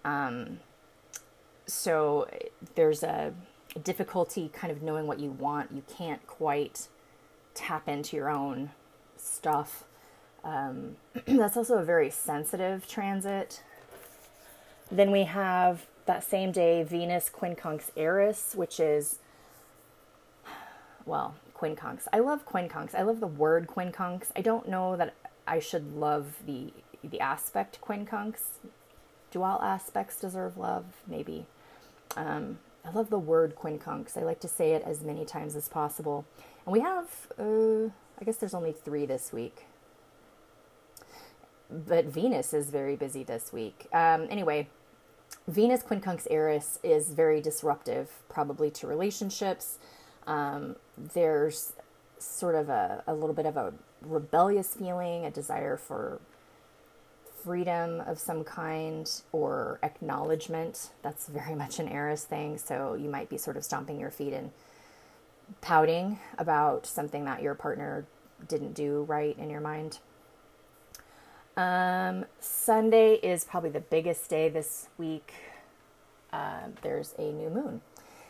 Um, 0.04 0.60
so 1.66 2.28
there's 2.74 3.02
a, 3.02 3.32
difficulty 3.84 4.50
kind 4.52 4.70
of 4.70 4.82
knowing 4.82 5.06
what 5.06 5.20
you 5.20 5.30
want. 5.30 5.70
You 5.72 5.82
can't 5.96 6.26
quite 6.26 6.88
tap 7.54 7.88
into 7.88 8.16
your 8.16 8.28
own 8.28 8.70
stuff. 9.16 9.84
Um, 10.44 10.96
that's 11.26 11.56
also 11.56 11.78
a 11.78 11.84
very 11.84 12.10
sensitive 12.10 12.88
transit. 12.88 13.62
Then 14.90 15.10
we 15.10 15.24
have 15.24 15.86
that 16.08 16.24
same 16.24 16.50
day 16.50 16.82
Venus 16.82 17.30
quincunx 17.30 17.90
Eris, 17.96 18.54
which 18.56 18.80
is, 18.80 19.20
well, 21.06 21.34
quincunx. 21.56 22.08
I 22.12 22.18
love 22.18 22.46
quincunx. 22.46 22.94
I 22.94 23.02
love 23.02 23.20
the 23.20 23.26
word 23.26 23.68
quincunx. 23.68 24.30
I 24.34 24.40
don't 24.40 24.68
know 24.68 24.96
that 24.96 25.14
I 25.46 25.60
should 25.60 25.94
love 25.94 26.38
the 26.44 26.72
the 27.04 27.20
aspect 27.20 27.80
quincunx. 27.80 28.40
Do 29.30 29.42
all 29.42 29.62
aspects 29.62 30.18
deserve 30.20 30.56
love? 30.56 30.84
Maybe. 31.06 31.46
Um, 32.16 32.58
I 32.84 32.90
love 32.90 33.10
the 33.10 33.18
word 33.18 33.54
quincunx. 33.54 34.16
I 34.16 34.22
like 34.22 34.40
to 34.40 34.48
say 34.48 34.72
it 34.72 34.82
as 34.84 35.02
many 35.02 35.24
times 35.24 35.54
as 35.54 35.68
possible. 35.68 36.24
And 36.64 36.72
we 36.72 36.80
have, 36.80 37.06
uh, 37.38 37.90
I 38.20 38.24
guess 38.24 38.36
there's 38.36 38.54
only 38.54 38.72
three 38.72 39.06
this 39.06 39.32
week. 39.32 39.66
But 41.70 42.06
Venus 42.06 42.54
is 42.54 42.70
very 42.70 42.96
busy 42.96 43.22
this 43.22 43.52
week. 43.52 43.86
Um, 43.92 44.26
anyway, 44.30 44.68
Venus 45.48 45.82
quincunx 45.82 46.26
Eris 46.30 46.78
is 46.82 47.08
very 47.08 47.40
disruptive, 47.40 48.10
probably 48.28 48.70
to 48.70 48.86
relationships. 48.86 49.78
Um, 50.26 50.76
there's 51.14 51.72
sort 52.18 52.54
of 52.54 52.68
a, 52.68 53.02
a 53.06 53.14
little 53.14 53.34
bit 53.34 53.46
of 53.46 53.56
a 53.56 53.72
rebellious 54.02 54.74
feeling, 54.74 55.24
a 55.24 55.30
desire 55.30 55.78
for 55.78 56.20
freedom 57.42 58.02
of 58.02 58.18
some 58.18 58.44
kind 58.44 59.10
or 59.32 59.78
acknowledgement. 59.82 60.90
That's 61.00 61.28
very 61.28 61.54
much 61.54 61.78
an 61.78 61.88
Eris 61.88 62.24
thing. 62.24 62.58
So 62.58 62.92
you 62.92 63.08
might 63.08 63.30
be 63.30 63.38
sort 63.38 63.56
of 63.56 63.64
stomping 63.64 63.98
your 63.98 64.10
feet 64.10 64.34
and 64.34 64.50
pouting 65.62 66.18
about 66.36 66.84
something 66.84 67.24
that 67.24 67.40
your 67.40 67.54
partner 67.54 68.04
didn't 68.46 68.74
do 68.74 69.06
right 69.08 69.36
in 69.38 69.48
your 69.48 69.62
mind. 69.62 69.98
Um, 71.58 72.24
Sunday 72.38 73.14
is 73.14 73.44
probably 73.44 73.70
the 73.70 73.80
biggest 73.80 74.30
day 74.30 74.48
this 74.48 74.86
week. 74.96 75.32
Uh, 76.32 76.68
there's 76.82 77.16
a 77.18 77.32
new 77.32 77.50
moon. 77.50 77.80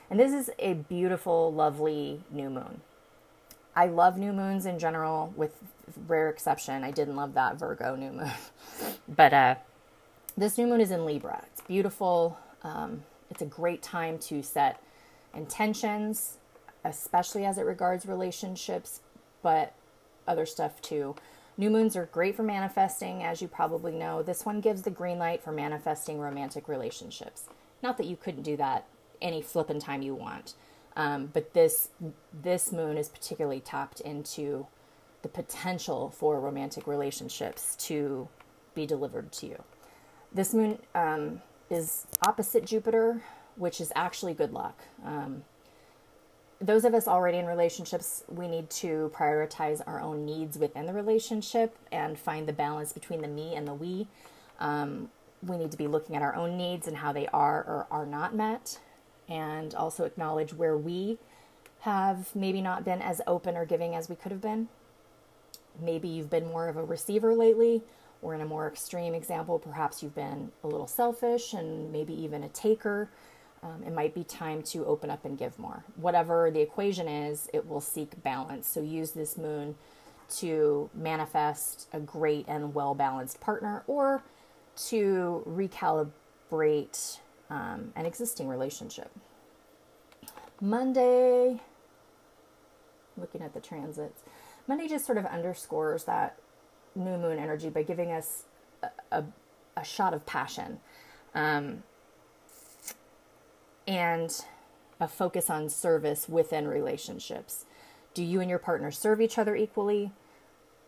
And 0.09 0.19
this 0.19 0.33
is 0.33 0.51
a 0.59 0.73
beautiful, 0.73 1.53
lovely 1.53 2.23
new 2.31 2.49
moon. 2.49 2.81
I 3.77 3.85
love 3.89 4.17
new 4.17 4.33
moons 4.33 4.65
in 4.65 4.79
general, 4.79 5.35
with 5.37 5.53
rare 6.07 6.31
exception. 6.31 6.83
I 6.83 6.91
didn't 6.91 7.17
love 7.17 7.35
that 7.35 7.57
Virgo 7.59 7.97
new 7.97 8.13
moon. 8.13 8.31
but 9.09 9.35
uh, 9.35 9.55
this 10.35 10.57
new 10.57 10.67
moon 10.67 10.81
is 10.81 10.91
in 10.91 11.05
Libra. 11.05 11.45
It's 11.53 11.61
beautiful. 11.61 12.39
Um, 12.63 13.03
it's 13.29 13.43
a 13.43 13.47
great 13.47 13.83
time 13.83 14.19
to 14.21 14.43
set 14.43 14.83
intentions, 15.35 16.39
especially 16.83 17.45
as 17.45 17.59
it 17.59 17.67
regards 17.67 18.07
relationships, 18.07 19.01
but 19.43 19.75
other 20.27 20.47
stuff 20.47 20.81
too. 20.81 21.15
New 21.59 21.71
moons 21.71 21.97
are 21.97 22.07
great 22.07 22.37
for 22.37 22.45
manifesting, 22.45 23.25
as 23.25 23.43
you 23.43 23.49
probably 23.49 23.93
know. 23.93 24.23
This 24.23 24.47
one 24.47 24.61
gives 24.61 24.83
the 24.83 24.91
green 24.91 25.19
light 25.19 25.43
for 25.43 25.51
manifesting 25.51 26.21
romantic 26.21 26.69
relationships. 26.69 27.47
Not 27.83 27.99
that 27.99 28.07
you 28.07 28.17
couldn't 28.17 28.43
do 28.43 28.57
that 28.57 28.87
any 29.21 29.43
flippin' 29.43 29.81
time 29.81 30.01
you 30.01 30.15
want. 30.15 30.55
Um, 30.97 31.31
but 31.33 31.55
this 31.55 31.91
this 32.33 32.73
moon 32.73 32.97
is 32.97 33.09
particularly 33.09 33.61
tapped 33.61 34.01
into 34.01 34.67
the 35.23 35.29
potential 35.29 36.11
for 36.11 36.41
romantic 36.41 36.87
relationships 36.87 37.75
to 37.77 38.29
be 38.75 38.87
delivered 38.87 39.33
to 39.33 39.47
you. 39.47 39.63
This 40.33 40.55
moon 40.55 40.79
um, 40.95 41.43
is 41.71 42.07
opposite 42.27 42.65
Jupiter, 42.65 43.23
which 43.57 43.81
is 43.81 43.93
actually 43.97 44.35
good 44.35 44.53
luck. 44.53 44.81
Um, 45.05 45.43
those 46.61 46.85
of 46.85 46.95
us 46.95 47.07
already 47.07 47.39
in 47.39 47.47
relationships, 47.47 48.25
we 48.29 48.49
need 48.49 48.69
to 48.71 49.13
prioritize 49.15 49.81
our 49.87 50.01
own 50.01 50.25
needs 50.25 50.59
within 50.59 50.87
the 50.87 50.93
relationship 50.93 51.77
and 51.93 52.19
find 52.19 52.49
the 52.49 52.53
balance 52.53 52.93
between 52.93 53.23
the 53.23 53.29
me 53.29 53.55
and 53.55 53.67
the 53.67 53.75
we. 53.75 54.09
Um, 54.59 55.11
we 55.43 55.57
need 55.57 55.71
to 55.71 55.77
be 55.77 55.87
looking 55.87 56.17
at 56.17 56.23
our 56.23 56.35
own 56.35 56.57
needs 56.57 56.89
and 56.89 56.97
how 56.97 57.13
they 57.13 57.29
are 57.29 57.59
or 57.63 57.87
are 57.91 58.07
not 58.07 58.35
met 58.35 58.81
and 59.29 59.75
also 59.75 60.05
acknowledge 60.05 60.53
where 60.53 60.77
we 60.77 61.19
have 61.81 62.35
maybe 62.35 62.61
not 62.61 62.85
been 62.85 63.01
as 63.01 63.21
open 63.27 63.57
or 63.57 63.65
giving 63.65 63.95
as 63.95 64.09
we 64.09 64.17
could 64.17 64.33
have 64.33 64.41
been. 64.41 64.69
Maybe 65.81 66.09
you've 66.09 66.31
been 66.31 66.47
more 66.47 66.69
of 66.69 66.77
a 66.77 66.83
receiver 66.83 67.35
lately, 67.35 67.83
or 68.21 68.35
in 68.35 68.41
a 68.41 68.47
more 68.47 68.67
extreme 68.67 69.15
example, 69.15 69.61
perhaps 69.61 70.03
you've 70.03 70.15
been 70.15 70.51
a 70.65 70.67
little 70.67 70.89
selfish 70.89 71.53
and 71.53 71.93
maybe 71.93 72.13
even 72.21 72.43
a 72.43 72.49
taker. 72.49 73.09
Um, 73.63 73.83
it 73.85 73.93
might 73.93 74.15
be 74.15 74.25
time 74.25 74.63
to 74.65 74.85
open 74.87 75.11
up 75.11 75.25
and 75.25 75.37
give 75.37 75.59
more. 75.59 75.85
Whatever 75.97 76.51
the 76.51 76.61
equation 76.61 77.09
is, 77.09 77.49
it 77.53 77.67
will 77.67 77.81
seek 77.81 78.23
balance. 78.23 78.69
So 78.69 78.81
use 78.81 79.13
this 79.13 79.37
moon 79.37 79.75
to 80.37 80.91
manifest 80.95 81.89
a 81.93 82.01
great 82.01 82.47
and 82.49 82.75
well 82.75 82.95
balanced 82.95 83.41
partner 83.41 83.83
or 83.87 84.23
to 84.89 85.43
recalibrate 85.49 87.19
um, 87.51 87.93
an 87.97 88.07
existing 88.07 88.49
relationship. 88.49 89.11
Monday, 90.61 91.61
looking 93.17 93.43
at 93.43 93.55
the 93.55 93.61
transits, 93.61 94.23
Monday 94.67 94.87
just 94.87 95.07
sort 95.07 95.19
of 95.19 95.25
underscores 95.27 96.05
that 96.05 96.39
new 96.95 97.17
moon 97.17 97.39
energy 97.39 97.71
by 97.71 97.83
giving 97.83 98.11
us 98.11 98.45
a, 98.83 98.89
a, 99.13 99.25
a 99.77 99.85
shot 99.85 100.13
of 100.13 100.27
passion 100.27 100.81
um, 101.35 101.83
and 103.89 104.45
a 105.01 105.09
focus 105.09 105.49
on 105.49 105.69
service 105.69 106.29
within 106.29 106.69
relationships. 106.69 107.65
Do 108.15 108.23
you 108.23 108.41
and 108.41 108.51
your 108.51 108.59
partner 108.59 108.91
serve 108.91 109.21
each 109.21 109.39
other 109.39 109.57
equally? 109.57 110.13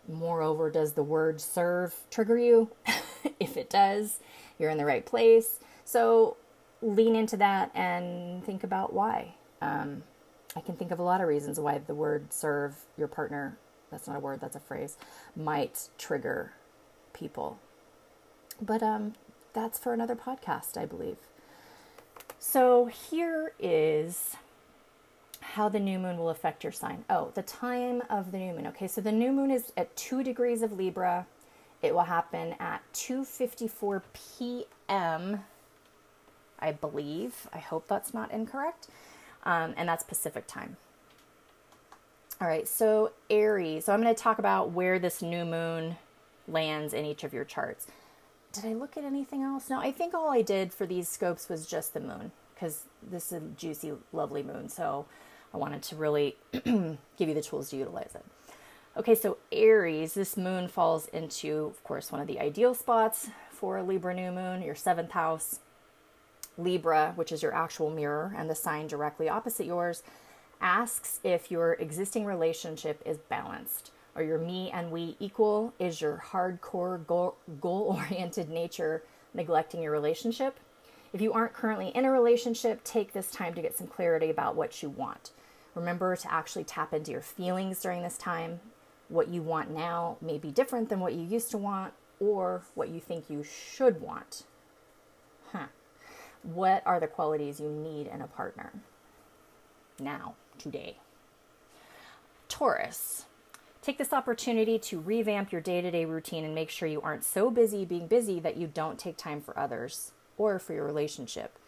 Moreover, 0.07 0.71
does 0.71 0.93
the 0.93 1.03
word 1.03 1.41
serve 1.41 1.95
trigger 2.11 2.39
you? 2.39 2.71
if 3.41 3.57
it 3.57 3.71
does, 3.71 4.21
you're 4.59 4.71
in 4.71 4.79
the 4.79 4.85
right 4.85 5.07
place. 5.07 5.59
So 5.85 6.37
lean 6.83 7.17
into 7.17 7.37
that 7.39 7.71
and 7.75 8.45
think 8.45 8.65
about 8.65 8.93
why. 8.93 9.35
Um, 9.63 10.03
I 10.55 10.61
can 10.61 10.77
think 10.77 10.91
of 10.91 10.99
a 10.99 11.03
lot 11.03 11.21
of 11.21 11.29
reasons 11.29 11.59
why 11.59 11.79
the 11.79 11.95
word 11.95 12.33
serve 12.33 12.75
your 12.99 13.09
partner, 13.09 13.57
that's 13.91 14.09
not 14.09 14.17
a 14.17 14.21
word, 14.21 14.41
that's 14.41 14.57
a 14.57 14.61
phrase, 14.61 14.99
might 15.37 15.89
trigger 15.97 16.53
people. 17.13 17.59
But 18.61 18.83
um, 18.83 19.15
that's 19.53 19.79
for 19.79 19.93
another 19.93 20.17
podcast, 20.17 20.77
I 20.77 20.87
believe. 20.87 21.17
So 22.43 22.87
here 22.87 23.53
is 23.61 24.35
how 25.41 25.69
the 25.69 25.79
new 25.79 25.99
moon 25.99 26.17
will 26.17 26.31
affect 26.31 26.65
your 26.65 26.73
sign. 26.73 27.05
Oh, 27.11 27.33
the 27.35 27.43
time 27.43 28.03
of 28.09 28.33
the 28.33 28.39
new 28.39 28.55
moon. 28.55 28.67
Okay, 28.69 28.89
so 28.89 29.03
the 29.03 29.13
new 29.13 29.31
moon 29.31 29.51
is 29.51 29.73
at 29.77 29.95
2 29.97 30.23
degrees 30.23 30.63
of 30.63 30.73
Libra. 30.73 31.27
It 31.83 31.95
will 31.95 32.05
happen 32.05 32.55
at 32.59 32.81
2:54 32.95 34.03
p.m. 34.15 35.45
I 36.59 36.73
believe. 36.73 37.47
I 37.53 37.59
hope 37.59 37.87
that's 37.87 38.15
not 38.15 38.31
incorrect. 38.33 38.89
Um, 39.45 39.75
and 39.77 39.87
that's 39.87 40.03
Pacific 40.03 40.47
time. 40.47 40.79
All 42.41 42.49
right, 42.49 42.67
so 42.67 43.13
Aries. 43.29 43.85
So 43.85 43.93
I'm 43.93 44.01
going 44.01 44.15
to 44.15 44.23
talk 44.23 44.39
about 44.39 44.71
where 44.71 44.99
this 44.99 45.21
new 45.21 45.45
moon 45.45 45.97
lands 46.49 46.95
in 46.95 47.05
each 47.05 47.23
of 47.23 47.35
your 47.35 47.45
charts. 47.45 47.87
Did 48.53 48.65
I 48.65 48.75
look 48.75 48.97
at 48.97 49.05
anything 49.05 49.43
else? 49.43 49.71
No, 49.71 49.79
I 49.79 49.93
think 49.93 50.13
all 50.13 50.31
I 50.31 50.43
did 50.43 50.73
for 50.73 50.87
these 50.87 51.09
scopes 51.09 51.49
was 51.49 51.67
just 51.67 51.95
the 51.95 52.01
moon 52.01 52.33
because 52.55 52.85
this 53.03 53.33
is 53.33 53.43
a 53.43 53.47
juicy, 53.57 53.93
lovely 54.13 54.43
moon. 54.43 54.69
So 54.69 55.07
I 55.55 55.57
wanted 55.57 55.83
to 55.85 55.97
really 55.97 56.37
give 56.53 56.99
you 57.19 57.35
the 57.35 57.43
tools 57.43 57.71
to 57.71 57.77
utilize 57.77 58.11
it. 58.15 58.25
Okay, 58.97 59.15
so 59.15 59.39
Aries, 59.53 60.15
this 60.15 60.37
moon 60.37 60.67
falls 60.67 61.07
into, 61.07 61.67
of 61.67 61.83
course, 61.85 62.11
one 62.11 62.21
of 62.21 62.27
the 62.27 62.41
ideal 62.41 62.75
spots 62.75 63.31
for 63.51 63.79
a 63.79 63.85
Libra 63.85 64.15
new 64.15 64.33
moon, 64.33 64.63
your 64.63 64.75
seventh 64.75 65.13
house. 65.13 65.61
Libra, 66.59 67.13
which 67.15 67.33
is 67.33 67.43
your 67.43 67.55
actual 67.55 67.91
mirror 67.91 68.35
and 68.37 68.51
the 68.51 68.55
sign 68.55 68.87
directly 68.87 69.29
opposite 69.29 69.65
yours, 69.65 70.03
asks 70.61 71.21
if 71.25 71.51
your 71.51 71.75
existing 71.75 72.27
relationship 72.27 73.01
is 73.07 73.17
balanced. 73.17 73.93
Are 74.21 74.23
your 74.23 74.39
me 74.39 74.71
and 74.71 74.91
we 74.91 75.17
equal? 75.19 75.73
Is 75.79 76.03
your 76.03 76.23
hardcore 76.31 77.07
goal 77.07 77.97
oriented 78.11 78.51
nature 78.51 79.03
neglecting 79.33 79.83
your 79.83 79.93
relationship? 79.93 80.61
If 81.15 81.23
you 81.23 81.33
aren't 81.33 81.55
currently 81.55 81.89
in 81.89 82.05
a 82.05 82.13
relationship, 82.13 82.85
take 82.85 83.15
this 83.15 83.31
time 83.31 83.55
to 83.55 83.63
get 83.63 83.79
some 83.79 83.87
clarity 83.87 84.29
about 84.29 84.57
what 84.57 84.83
you 84.83 84.91
want. 84.91 85.31
Remember 85.75 86.15
to 86.15 86.31
actually 86.31 86.65
tap 86.65 86.93
into 86.93 87.13
your 87.13 87.23
feelings 87.23 87.81
during 87.81 88.03
this 88.03 88.19
time. 88.19 88.61
What 89.09 89.29
you 89.29 89.41
want 89.41 89.71
now 89.71 90.19
may 90.21 90.37
be 90.37 90.51
different 90.51 90.91
than 90.91 91.01
what 91.01 91.15
you 91.15 91.23
used 91.23 91.51
to 91.53 91.57
want 91.57 91.95
or 92.21 92.61
what 92.75 92.91
you 92.91 93.01
think 93.01 93.31
you 93.31 93.43
should 93.43 94.03
want. 94.03 94.45
Huh. 95.51 95.69
What 96.43 96.83
are 96.85 97.01
the 97.01 97.07
qualities 97.07 97.59
you 97.59 97.71
need 97.71 98.07
in 98.07 98.21
a 98.21 98.27
partner? 98.27 98.71
Now, 99.99 100.35
today. 100.59 100.99
Taurus. 102.51 103.25
Take 103.83 103.97
this 103.97 104.13
opportunity 104.13 104.79
to 104.79 105.01
revamp 105.01 105.51
your 105.51 105.63
day 105.63 105.81
to 105.81 105.91
day 105.91 106.05
routine 106.05 106.45
and 106.45 106.55
make 106.55 106.69
sure 106.69 106.87
you 106.87 107.01
aren't 107.01 107.25
so 107.25 107.51
busy 107.51 107.87
being 107.87 108.07
busy 108.07 108.39
that 108.39 108.59
you 108.59 108.67
don't 108.67 108.99
take 108.99 109.17
time 109.17 109.41
for 109.41 109.59
others 109.59 110.13
or 110.37 110.59
for 110.59 110.75
your 110.75 110.85
relationship. 110.85 111.59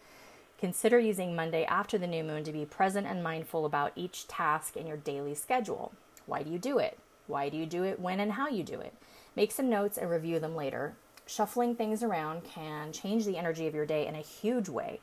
Consider 0.59 0.99
using 0.99 1.35
Monday 1.35 1.65
after 1.65 1.97
the 1.97 2.05
new 2.05 2.23
moon 2.23 2.43
to 2.43 2.51
be 2.51 2.65
present 2.65 3.07
and 3.07 3.23
mindful 3.23 3.65
about 3.65 3.93
each 3.95 4.27
task 4.27 4.77
in 4.77 4.85
your 4.85 4.95
daily 4.95 5.33
schedule. 5.33 5.91
Why 6.27 6.43
do 6.43 6.51
you 6.51 6.59
do 6.59 6.77
it? 6.77 6.99
Why 7.25 7.49
do 7.49 7.57
you 7.57 7.65
do 7.65 7.83
it? 7.83 7.99
When 7.99 8.19
and 8.19 8.33
how 8.33 8.47
you 8.47 8.63
do 8.63 8.79
it? 8.79 8.93
Make 9.35 9.51
some 9.51 9.69
notes 9.69 9.97
and 9.97 10.09
review 10.09 10.39
them 10.39 10.55
later. 10.55 10.93
Shuffling 11.25 11.75
things 11.75 12.03
around 12.03 12.43
can 12.43 12.91
change 12.93 13.25
the 13.25 13.37
energy 13.37 13.65
of 13.65 13.73
your 13.73 13.87
day 13.87 14.05
in 14.05 14.13
a 14.13 14.19
huge 14.19 14.69
way. 14.69 14.99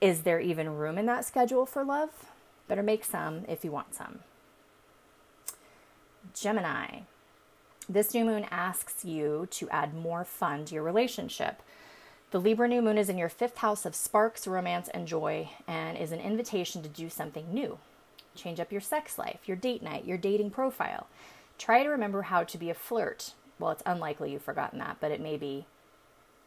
Is 0.00 0.22
there 0.22 0.40
even 0.40 0.78
room 0.78 0.96
in 0.96 1.04
that 1.06 1.26
schedule 1.26 1.66
for 1.66 1.84
love? 1.84 2.10
Better 2.68 2.82
make 2.82 3.04
some 3.04 3.44
if 3.48 3.64
you 3.64 3.70
want 3.70 3.94
some. 3.94 4.20
Gemini. 6.34 7.00
This 7.88 8.14
new 8.14 8.24
moon 8.24 8.46
asks 8.50 9.04
you 9.04 9.46
to 9.52 9.70
add 9.70 9.94
more 9.94 10.24
fun 10.24 10.64
to 10.64 10.74
your 10.74 10.82
relationship. 10.82 11.62
The 12.32 12.40
Libra 12.40 12.66
new 12.66 12.82
moon 12.82 12.98
is 12.98 13.08
in 13.08 13.18
your 13.18 13.28
fifth 13.28 13.58
house 13.58 13.86
of 13.86 13.94
sparks, 13.94 14.46
romance, 14.46 14.88
and 14.88 15.06
joy, 15.06 15.50
and 15.68 15.96
is 15.96 16.12
an 16.12 16.20
invitation 16.20 16.82
to 16.82 16.88
do 16.88 17.08
something 17.08 17.52
new. 17.52 17.78
Change 18.34 18.58
up 18.58 18.72
your 18.72 18.80
sex 18.80 19.18
life, 19.18 19.40
your 19.46 19.56
date 19.56 19.82
night, 19.82 20.04
your 20.04 20.18
dating 20.18 20.50
profile. 20.50 21.06
Try 21.58 21.82
to 21.82 21.88
remember 21.88 22.22
how 22.22 22.44
to 22.44 22.58
be 22.58 22.68
a 22.68 22.74
flirt. 22.74 23.34
Well, 23.58 23.70
it's 23.70 23.82
unlikely 23.86 24.32
you've 24.32 24.42
forgotten 24.42 24.78
that, 24.80 24.96
but 25.00 25.12
it 25.12 25.20
may 25.20 25.36
be 25.36 25.66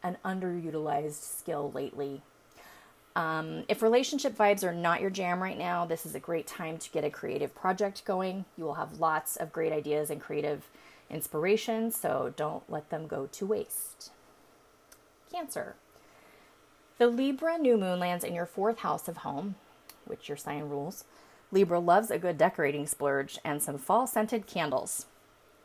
an 0.02 0.18
underutilized 0.24 1.22
skill 1.22 1.72
lately. 1.72 2.22
Um, 3.16 3.64
if 3.68 3.82
relationship 3.82 4.36
vibes 4.36 4.62
are 4.62 4.72
not 4.72 5.00
your 5.00 5.10
jam 5.10 5.42
right 5.42 5.58
now, 5.58 5.84
this 5.84 6.06
is 6.06 6.14
a 6.14 6.20
great 6.20 6.46
time 6.46 6.78
to 6.78 6.90
get 6.90 7.04
a 7.04 7.10
creative 7.10 7.54
project 7.54 8.04
going. 8.04 8.44
You 8.56 8.64
will 8.64 8.74
have 8.74 9.00
lots 9.00 9.36
of 9.36 9.52
great 9.52 9.72
ideas 9.72 10.10
and 10.10 10.20
creative 10.20 10.68
inspiration, 11.10 11.90
so 11.90 12.32
don't 12.36 12.62
let 12.70 12.90
them 12.90 13.08
go 13.08 13.26
to 13.26 13.46
waste. 13.46 14.10
Cancer. 15.32 15.74
The 16.98 17.08
Libra 17.08 17.58
new 17.58 17.76
moon 17.76 17.98
lands 17.98 18.24
in 18.24 18.34
your 18.34 18.46
fourth 18.46 18.80
house 18.80 19.08
of 19.08 19.18
home, 19.18 19.56
which 20.04 20.28
your 20.28 20.36
sign 20.36 20.68
rules. 20.68 21.04
Libra 21.50 21.80
loves 21.80 22.10
a 22.10 22.18
good 22.18 22.38
decorating 22.38 22.86
splurge 22.86 23.38
and 23.44 23.60
some 23.60 23.78
fall 23.78 24.06
scented 24.06 24.46
candles. 24.46 25.06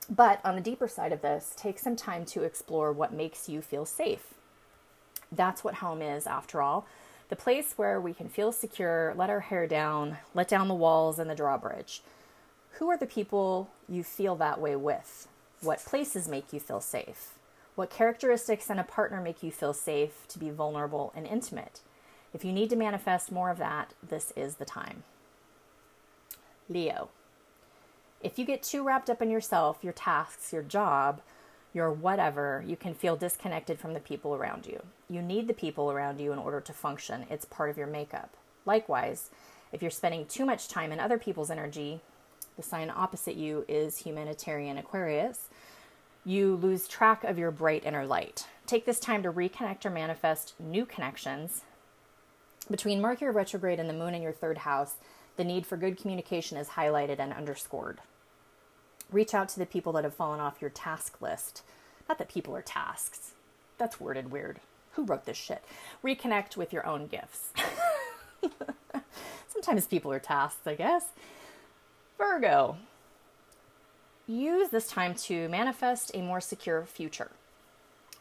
But 0.09 0.39
on 0.43 0.55
the 0.55 0.61
deeper 0.61 0.87
side 0.87 1.11
of 1.11 1.21
this, 1.21 1.53
take 1.55 1.77
some 1.77 1.95
time 1.95 2.25
to 2.25 2.43
explore 2.43 2.91
what 2.91 3.13
makes 3.13 3.49
you 3.49 3.61
feel 3.61 3.85
safe. 3.85 4.33
That's 5.31 5.63
what 5.63 5.75
home 5.75 6.01
is, 6.01 6.25
after 6.25 6.61
all 6.61 6.87
the 7.29 7.35
place 7.35 7.73
where 7.75 7.99
we 7.99 8.13
can 8.13 8.29
feel 8.29 8.51
secure, 8.51 9.13
let 9.17 9.29
our 9.29 9.39
hair 9.39 9.67
down, 9.67 10.17
let 10.33 10.47
down 10.47 10.67
the 10.67 10.75
walls 10.75 11.17
and 11.17 11.29
the 11.29 11.35
drawbridge. 11.35 12.01
Who 12.73 12.89
are 12.89 12.97
the 12.97 13.05
people 13.05 13.69
you 13.89 14.03
feel 14.03 14.35
that 14.35 14.59
way 14.59 14.75
with? 14.75 15.27
What 15.61 15.85
places 15.85 16.27
make 16.27 16.53
you 16.53 16.59
feel 16.59 16.81
safe? 16.81 17.33
What 17.75 17.89
characteristics 17.89 18.69
in 18.69 18.79
a 18.79 18.83
partner 18.83 19.21
make 19.21 19.41
you 19.41 19.51
feel 19.51 19.73
safe 19.73 20.27
to 20.29 20.39
be 20.39 20.49
vulnerable 20.49 21.11
and 21.15 21.25
intimate? 21.25 21.81
If 22.33 22.45
you 22.45 22.51
need 22.53 22.69
to 22.69 22.75
manifest 22.75 23.31
more 23.31 23.49
of 23.49 23.57
that, 23.57 23.93
this 24.07 24.31
is 24.35 24.55
the 24.55 24.65
time. 24.65 25.03
Leo. 26.69 27.09
If 28.21 28.37
you 28.37 28.45
get 28.45 28.63
too 28.63 28.83
wrapped 28.83 29.09
up 29.09 29.21
in 29.21 29.29
yourself, 29.29 29.79
your 29.81 29.93
tasks, 29.93 30.51
your 30.51 30.63
job, 30.63 31.21
your 31.75 31.91
whatever, 31.91 32.63
you 32.65 32.77
can 32.77 32.93
feel 32.93 33.17
disconnected 33.17 33.77
from 33.77 33.93
the 33.93 33.99
people 33.99 34.33
around 34.33 34.65
you. 34.65 34.81
You 35.09 35.21
need 35.21 35.47
the 35.47 35.53
people 35.53 35.91
around 35.91 36.21
you 36.21 36.31
in 36.31 36.39
order 36.39 36.61
to 36.61 36.73
function, 36.73 37.25
it's 37.29 37.43
part 37.43 37.69
of 37.69 37.77
your 37.77 37.85
makeup. 37.85 38.33
Likewise, 38.65 39.29
if 39.73 39.81
you're 39.81 39.91
spending 39.91 40.25
too 40.25 40.45
much 40.45 40.69
time 40.69 40.93
in 40.93 41.01
other 41.01 41.17
people's 41.17 41.51
energy, 41.51 41.99
the 42.55 42.63
sign 42.63 42.89
opposite 42.89 43.35
you 43.35 43.65
is 43.67 43.97
humanitarian 43.99 44.77
Aquarius, 44.77 45.49
you 46.23 46.55
lose 46.55 46.87
track 46.87 47.25
of 47.25 47.37
your 47.37 47.51
bright 47.51 47.85
inner 47.85 48.05
light. 48.05 48.47
Take 48.65 48.85
this 48.85 48.99
time 48.99 49.21
to 49.23 49.31
reconnect 49.31 49.85
or 49.85 49.89
manifest 49.89 50.53
new 50.57 50.85
connections. 50.85 51.61
Between 52.71 53.01
Mercury 53.01 53.31
retrograde 53.31 53.79
and 53.79 53.89
the 53.89 53.93
moon 53.93 54.15
in 54.15 54.21
your 54.21 54.31
third 54.31 54.59
house, 54.59 54.95
the 55.35 55.43
need 55.43 55.65
for 55.65 55.75
good 55.75 55.97
communication 55.97 56.57
is 56.57 56.69
highlighted 56.69 57.19
and 57.19 57.33
underscored. 57.33 57.99
Reach 59.11 59.33
out 59.33 59.49
to 59.49 59.59
the 59.59 59.65
people 59.65 59.93
that 59.93 60.03
have 60.03 60.13
fallen 60.13 60.39
off 60.39 60.61
your 60.61 60.69
task 60.69 61.21
list. 61.21 61.63
Not 62.09 62.17
that 62.17 62.29
people 62.29 62.55
are 62.55 62.61
tasks. 62.61 63.31
That's 63.77 63.99
worded 63.99 64.31
weird. 64.31 64.59
Who 64.93 65.03
wrote 65.03 65.25
this 65.25 65.37
shit? 65.37 65.63
Reconnect 66.03 66.55
with 66.55 66.71
your 66.71 66.85
own 66.85 67.07
gifts. 67.07 67.49
Sometimes 69.47 69.87
people 69.87 70.11
are 70.11 70.19
tasks, 70.19 70.65
I 70.65 70.75
guess. 70.75 71.07
Virgo. 72.17 72.77
Use 74.27 74.69
this 74.69 74.87
time 74.87 75.13
to 75.15 75.47
manifest 75.49 76.11
a 76.13 76.21
more 76.21 76.41
secure 76.41 76.85
future. 76.85 77.31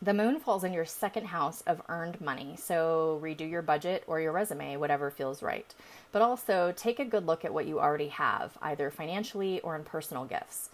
The 0.04 0.12
moon 0.12 0.38
falls 0.38 0.64
in 0.64 0.74
your 0.74 0.84
second 0.84 1.28
house 1.28 1.62
of 1.66 1.80
earned 1.88 2.20
money, 2.20 2.56
so 2.58 3.18
redo 3.22 3.48
your 3.48 3.62
budget 3.62 4.04
or 4.06 4.20
your 4.20 4.32
resume, 4.32 4.76
whatever 4.76 5.10
feels 5.10 5.42
right. 5.42 5.74
But 6.12 6.20
also 6.20 6.74
take 6.76 6.98
a 6.98 7.06
good 7.06 7.24
look 7.24 7.42
at 7.42 7.54
what 7.54 7.64
you 7.64 7.80
already 7.80 8.08
have, 8.08 8.58
either 8.60 8.90
financially 8.90 9.60
or 9.60 9.74
in 9.74 9.82
personal 9.82 10.26
gifts, 10.26 10.68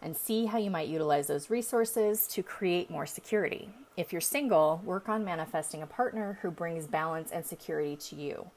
and 0.00 0.16
see 0.16 0.46
how 0.46 0.58
you 0.58 0.70
might 0.70 0.86
utilize 0.86 1.26
those 1.26 1.50
resources 1.50 2.28
to 2.28 2.44
create 2.44 2.88
more 2.88 3.06
security. 3.06 3.70
If 3.96 4.12
you're 4.12 4.20
single, 4.20 4.80
work 4.84 5.08
on 5.08 5.24
manifesting 5.24 5.82
a 5.82 5.86
partner 5.88 6.38
who 6.42 6.52
brings 6.52 6.86
balance 6.86 7.32
and 7.32 7.44
security 7.44 7.96
to 7.96 8.14
you. 8.14 8.50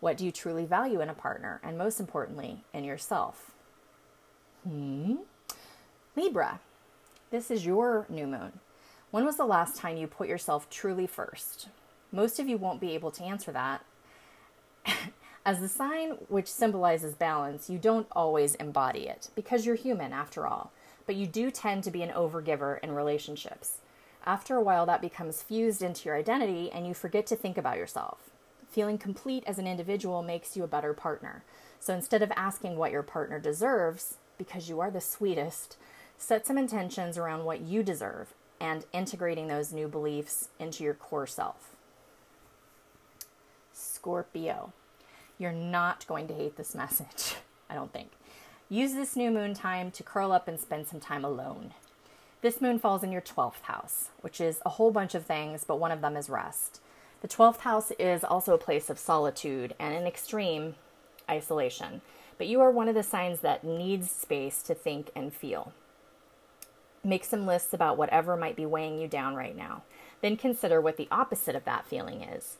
What 0.00 0.18
do 0.18 0.26
you 0.26 0.32
truly 0.32 0.66
value 0.66 1.00
in 1.00 1.08
a 1.08 1.14
partner? 1.14 1.58
And 1.64 1.78
most 1.78 2.00
importantly, 2.00 2.64
in 2.74 2.84
yourself? 2.84 3.52
Hmm? 4.62 5.14
Libra, 6.16 6.60
this 7.30 7.50
is 7.50 7.64
your 7.64 8.04
new 8.10 8.26
moon. 8.26 8.60
When 9.10 9.24
was 9.24 9.36
the 9.36 9.44
last 9.44 9.76
time 9.76 9.96
you 9.96 10.06
put 10.06 10.28
yourself 10.28 10.70
truly 10.70 11.06
first? 11.08 11.68
Most 12.12 12.38
of 12.38 12.48
you 12.48 12.56
won't 12.56 12.80
be 12.80 12.94
able 12.94 13.10
to 13.12 13.24
answer 13.24 13.50
that. 13.50 13.84
As 15.44 15.58
the 15.58 15.68
sign 15.68 16.10
which 16.28 16.46
symbolizes 16.46 17.16
balance, 17.16 17.68
you 17.68 17.76
don't 17.76 18.06
always 18.12 18.54
embody 18.56 19.08
it 19.08 19.30
because 19.34 19.66
you're 19.66 19.74
human 19.74 20.12
after 20.12 20.46
all, 20.46 20.70
but 21.06 21.16
you 21.16 21.26
do 21.26 21.50
tend 21.50 21.82
to 21.84 21.90
be 21.90 22.04
an 22.04 22.10
overgiver 22.10 22.78
in 22.84 22.92
relationships. 22.92 23.78
After 24.24 24.54
a 24.54 24.62
while, 24.62 24.86
that 24.86 25.00
becomes 25.00 25.42
fused 25.42 25.82
into 25.82 26.04
your 26.04 26.16
identity 26.16 26.70
and 26.70 26.86
you 26.86 26.94
forget 26.94 27.26
to 27.28 27.36
think 27.36 27.58
about 27.58 27.78
yourself. 27.78 28.30
Feeling 28.70 28.98
complete 28.98 29.42
as 29.44 29.58
an 29.58 29.66
individual 29.66 30.22
makes 30.22 30.56
you 30.56 30.62
a 30.62 30.68
better 30.68 30.94
partner. 30.94 31.42
So 31.80 31.92
instead 31.94 32.22
of 32.22 32.30
asking 32.36 32.76
what 32.76 32.92
your 32.92 33.02
partner 33.02 33.40
deserves, 33.40 34.18
because 34.38 34.68
you 34.68 34.78
are 34.78 34.90
the 34.90 35.00
sweetest, 35.00 35.76
set 36.16 36.46
some 36.46 36.58
intentions 36.58 37.18
around 37.18 37.44
what 37.44 37.60
you 37.62 37.82
deserve 37.82 38.34
and 38.60 38.84
integrating 38.92 39.48
those 39.48 39.72
new 39.72 39.88
beliefs 39.88 40.48
into 40.58 40.84
your 40.84 40.94
core 40.94 41.26
self. 41.26 41.70
Scorpio, 43.72 44.72
you're 45.38 45.52
not 45.52 46.06
going 46.06 46.28
to 46.28 46.34
hate 46.34 46.56
this 46.56 46.74
message, 46.74 47.36
I 47.68 47.74
don't 47.74 47.92
think. 47.92 48.10
Use 48.68 48.92
this 48.92 49.16
new 49.16 49.30
moon 49.30 49.54
time 49.54 49.90
to 49.90 50.02
curl 50.02 50.30
up 50.30 50.46
and 50.46 50.60
spend 50.60 50.86
some 50.86 51.00
time 51.00 51.24
alone. 51.24 51.74
This 52.42 52.60
moon 52.60 52.78
falls 52.78 53.02
in 53.02 53.12
your 53.12 53.20
12th 53.20 53.62
house, 53.62 54.08
which 54.20 54.40
is 54.40 54.60
a 54.64 54.70
whole 54.70 54.90
bunch 54.90 55.14
of 55.14 55.26
things, 55.26 55.64
but 55.64 55.80
one 55.80 55.90
of 55.90 56.00
them 56.00 56.16
is 56.16 56.30
rest. 56.30 56.80
The 57.20 57.28
12th 57.28 57.58
house 57.58 57.90
is 57.98 58.24
also 58.24 58.54
a 58.54 58.58
place 58.58 58.88
of 58.88 58.98
solitude 58.98 59.74
and 59.78 59.94
an 59.94 60.06
extreme 60.06 60.76
isolation, 61.28 62.00
but 62.38 62.46
you 62.46 62.60
are 62.60 62.70
one 62.70 62.88
of 62.88 62.94
the 62.94 63.02
signs 63.02 63.40
that 63.40 63.64
needs 63.64 64.10
space 64.10 64.62
to 64.62 64.74
think 64.74 65.10
and 65.14 65.34
feel. 65.34 65.72
Make 67.02 67.24
some 67.24 67.46
lists 67.46 67.72
about 67.72 67.96
whatever 67.96 68.36
might 68.36 68.56
be 68.56 68.66
weighing 68.66 68.98
you 68.98 69.08
down 69.08 69.34
right 69.34 69.56
now. 69.56 69.82
Then 70.20 70.36
consider 70.36 70.80
what 70.80 70.96
the 70.96 71.08
opposite 71.10 71.56
of 71.56 71.64
that 71.64 71.86
feeling 71.86 72.22
is. 72.22 72.58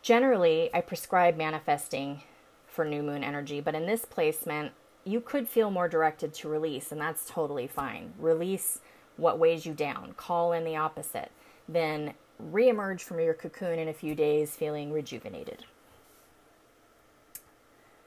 Generally, 0.00 0.70
I 0.72 0.80
prescribe 0.80 1.36
manifesting 1.36 2.22
for 2.66 2.84
new 2.84 3.02
moon 3.02 3.22
energy, 3.22 3.60
but 3.60 3.74
in 3.74 3.86
this 3.86 4.04
placement, 4.04 4.72
you 5.04 5.20
could 5.20 5.48
feel 5.48 5.70
more 5.70 5.88
directed 5.88 6.32
to 6.34 6.48
release, 6.48 6.92
and 6.92 7.00
that's 7.00 7.28
totally 7.28 7.66
fine. 7.66 8.14
Release 8.18 8.80
what 9.16 9.38
weighs 9.38 9.66
you 9.66 9.74
down, 9.74 10.14
call 10.16 10.52
in 10.52 10.64
the 10.64 10.76
opposite, 10.76 11.30
then 11.68 12.14
reemerge 12.42 13.00
from 13.00 13.18
your 13.20 13.34
cocoon 13.34 13.78
in 13.78 13.88
a 13.88 13.92
few 13.92 14.14
days 14.14 14.54
feeling 14.54 14.92
rejuvenated. 14.92 15.64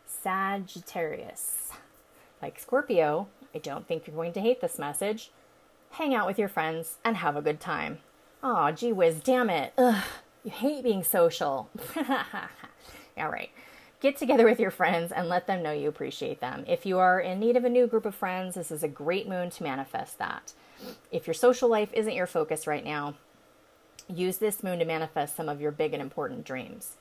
Sagittarius. 0.06 1.72
Like 2.42 2.60
Scorpio, 2.60 3.28
I 3.54 3.58
don't 3.58 3.88
think 3.88 4.08
you're 4.08 4.16
going 4.16 4.34
to 4.34 4.42
hate 4.42 4.62
this 4.62 4.80
message 4.80 5.32
hang 5.92 6.16
out 6.16 6.28
with 6.28 6.40
your 6.40 6.48
friends, 6.48 6.98
and 7.04 7.18
have 7.18 7.36
a 7.36 7.42
good 7.42 7.60
time. 7.60 8.00
Aw, 8.44 8.72
gee 8.72 8.92
whiz, 8.92 9.20
damn 9.20 9.50
it. 9.50 9.74
Ugh, 9.78 10.04
you 10.44 10.52
hate 10.52 10.84
being 10.84 11.04
social. 11.04 11.70
All 13.18 13.30
right. 13.30 13.52
Get 14.00 14.18
together 14.18 14.46
with 14.46 14.60
your 14.60 14.72
friends 14.72 15.12
and 15.12 15.30
let 15.30 15.46
them 15.46 15.62
know 15.62 15.72
you 15.72 15.88
appreciate 15.88 16.42
them. 16.42 16.64
If 16.68 16.88
you 16.88 16.98
are 16.98 17.20
in 17.20 17.40
need 17.40 17.56
of 17.56 17.66
a 17.66 17.70
new 17.70 17.86
group 17.86 18.06
of 18.08 18.16
friends, 18.16 18.56
this 18.56 18.72
is 18.72 18.82
a 18.82 18.88
great 18.88 19.30
moon 19.30 19.52
to 19.52 19.64
manifest 19.64 20.18
that. 20.18 20.54
If 21.12 21.28
your 21.28 21.36
social 21.36 21.70
life 21.70 21.92
isn't 21.94 22.16
your 22.16 22.26
focus 22.26 22.66
right 22.66 22.84
now, 22.84 23.14
use 24.08 24.38
this 24.38 24.64
moon 24.64 24.80
to 24.80 24.86
manifest 24.86 25.36
some 25.36 25.48
of 25.48 25.62
your 25.62 25.72
big 25.72 25.94
and 25.94 26.02
important 26.02 26.46
dreams. 26.46 26.98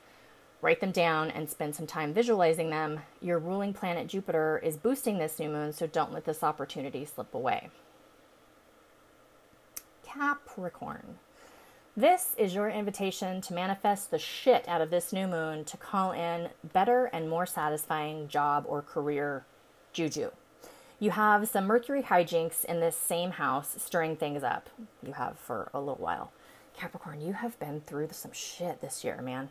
Write 0.61 0.83
them 0.83 0.93
down 0.93 1.31
and 1.31 1.49
spend 1.49 1.75
some 1.75 1.87
time 1.87 2.13
visualizing 2.13 2.69
them. 2.69 3.01
Your 3.23 3.39
ruling 3.39 3.73
planet 3.73 4.07
Jupiter 4.07 4.61
is 4.63 4.77
boosting 4.77 5.17
this 5.17 5.39
new 5.39 5.49
moon, 5.49 5.73
so 5.73 5.87
don't 5.87 6.13
let 6.13 6.27
this 6.27 6.43
opportunity 6.43 7.07
slip 7.07 7.35
away. 7.35 7.71
Capricorn. 10.13 11.19
This 11.97 12.35
is 12.37 12.55
your 12.55 12.69
invitation 12.69 13.41
to 13.43 13.55
manifest 13.55 14.11
the 14.11 14.19
shit 14.19 14.67
out 14.67 14.81
of 14.81 14.91
this 14.91 15.13
new 15.13 15.29
moon 15.29 15.65
to 15.67 15.77
call 15.77 16.13
in 16.13 16.49
better 16.73 17.07
and 17.07 17.29
more 17.29 17.47
satisfying 17.47 18.27
job 18.27 18.65
or 18.67 18.83
career 18.83 19.45
juju. 19.93 20.31
You 20.99 21.13
have 21.13 21.49
some 21.49 21.67
Mercury 21.67 22.03
hijinks 22.03 22.65
in 22.65 22.81
this 22.81 22.97
same 22.97 23.33
house 23.33 23.77
stirring 23.79 24.17
things 24.17 24.43
up. 24.43 24.69
You 25.07 25.13
have 25.13 25.39
for 25.39 25.71
a 25.73 25.79
little 25.79 25.95
while. 25.97 26.33
Capricorn, 26.77 27.21
you 27.21 27.35
have 27.35 27.59
been 27.61 27.81
through 27.81 28.09
some 28.13 28.33
shit 28.33 28.81
this 28.81 29.05
year, 29.05 29.21
man. 29.23 29.51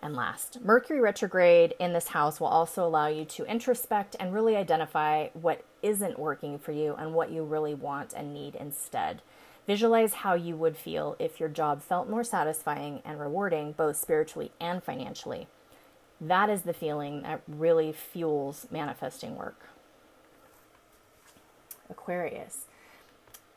And 0.00 0.14
last, 0.14 0.60
Mercury 0.60 1.00
retrograde 1.00 1.74
in 1.80 1.92
this 1.92 2.08
house 2.08 2.38
will 2.38 2.46
also 2.46 2.86
allow 2.86 3.08
you 3.08 3.24
to 3.24 3.50
introspect 3.50 4.14
and 4.20 4.32
really 4.32 4.54
identify 4.54 5.28
what 5.32 5.64
isn't 5.82 6.18
working 6.20 6.58
for 6.58 6.70
you 6.70 6.94
and 6.94 7.14
what 7.14 7.32
you 7.32 7.42
really 7.42 7.74
want 7.74 8.12
and 8.12 8.32
need 8.32 8.54
instead. 8.54 9.22
Visualize 9.68 10.14
how 10.14 10.32
you 10.32 10.56
would 10.56 10.78
feel 10.78 11.14
if 11.18 11.38
your 11.38 11.50
job 11.50 11.82
felt 11.82 12.08
more 12.08 12.24
satisfying 12.24 13.02
and 13.04 13.20
rewarding, 13.20 13.72
both 13.72 13.98
spiritually 13.98 14.50
and 14.58 14.82
financially. 14.82 15.46
That 16.18 16.48
is 16.48 16.62
the 16.62 16.72
feeling 16.72 17.20
that 17.20 17.42
really 17.46 17.92
fuels 17.92 18.66
manifesting 18.70 19.36
work. 19.36 19.68
Aquarius. 21.90 22.64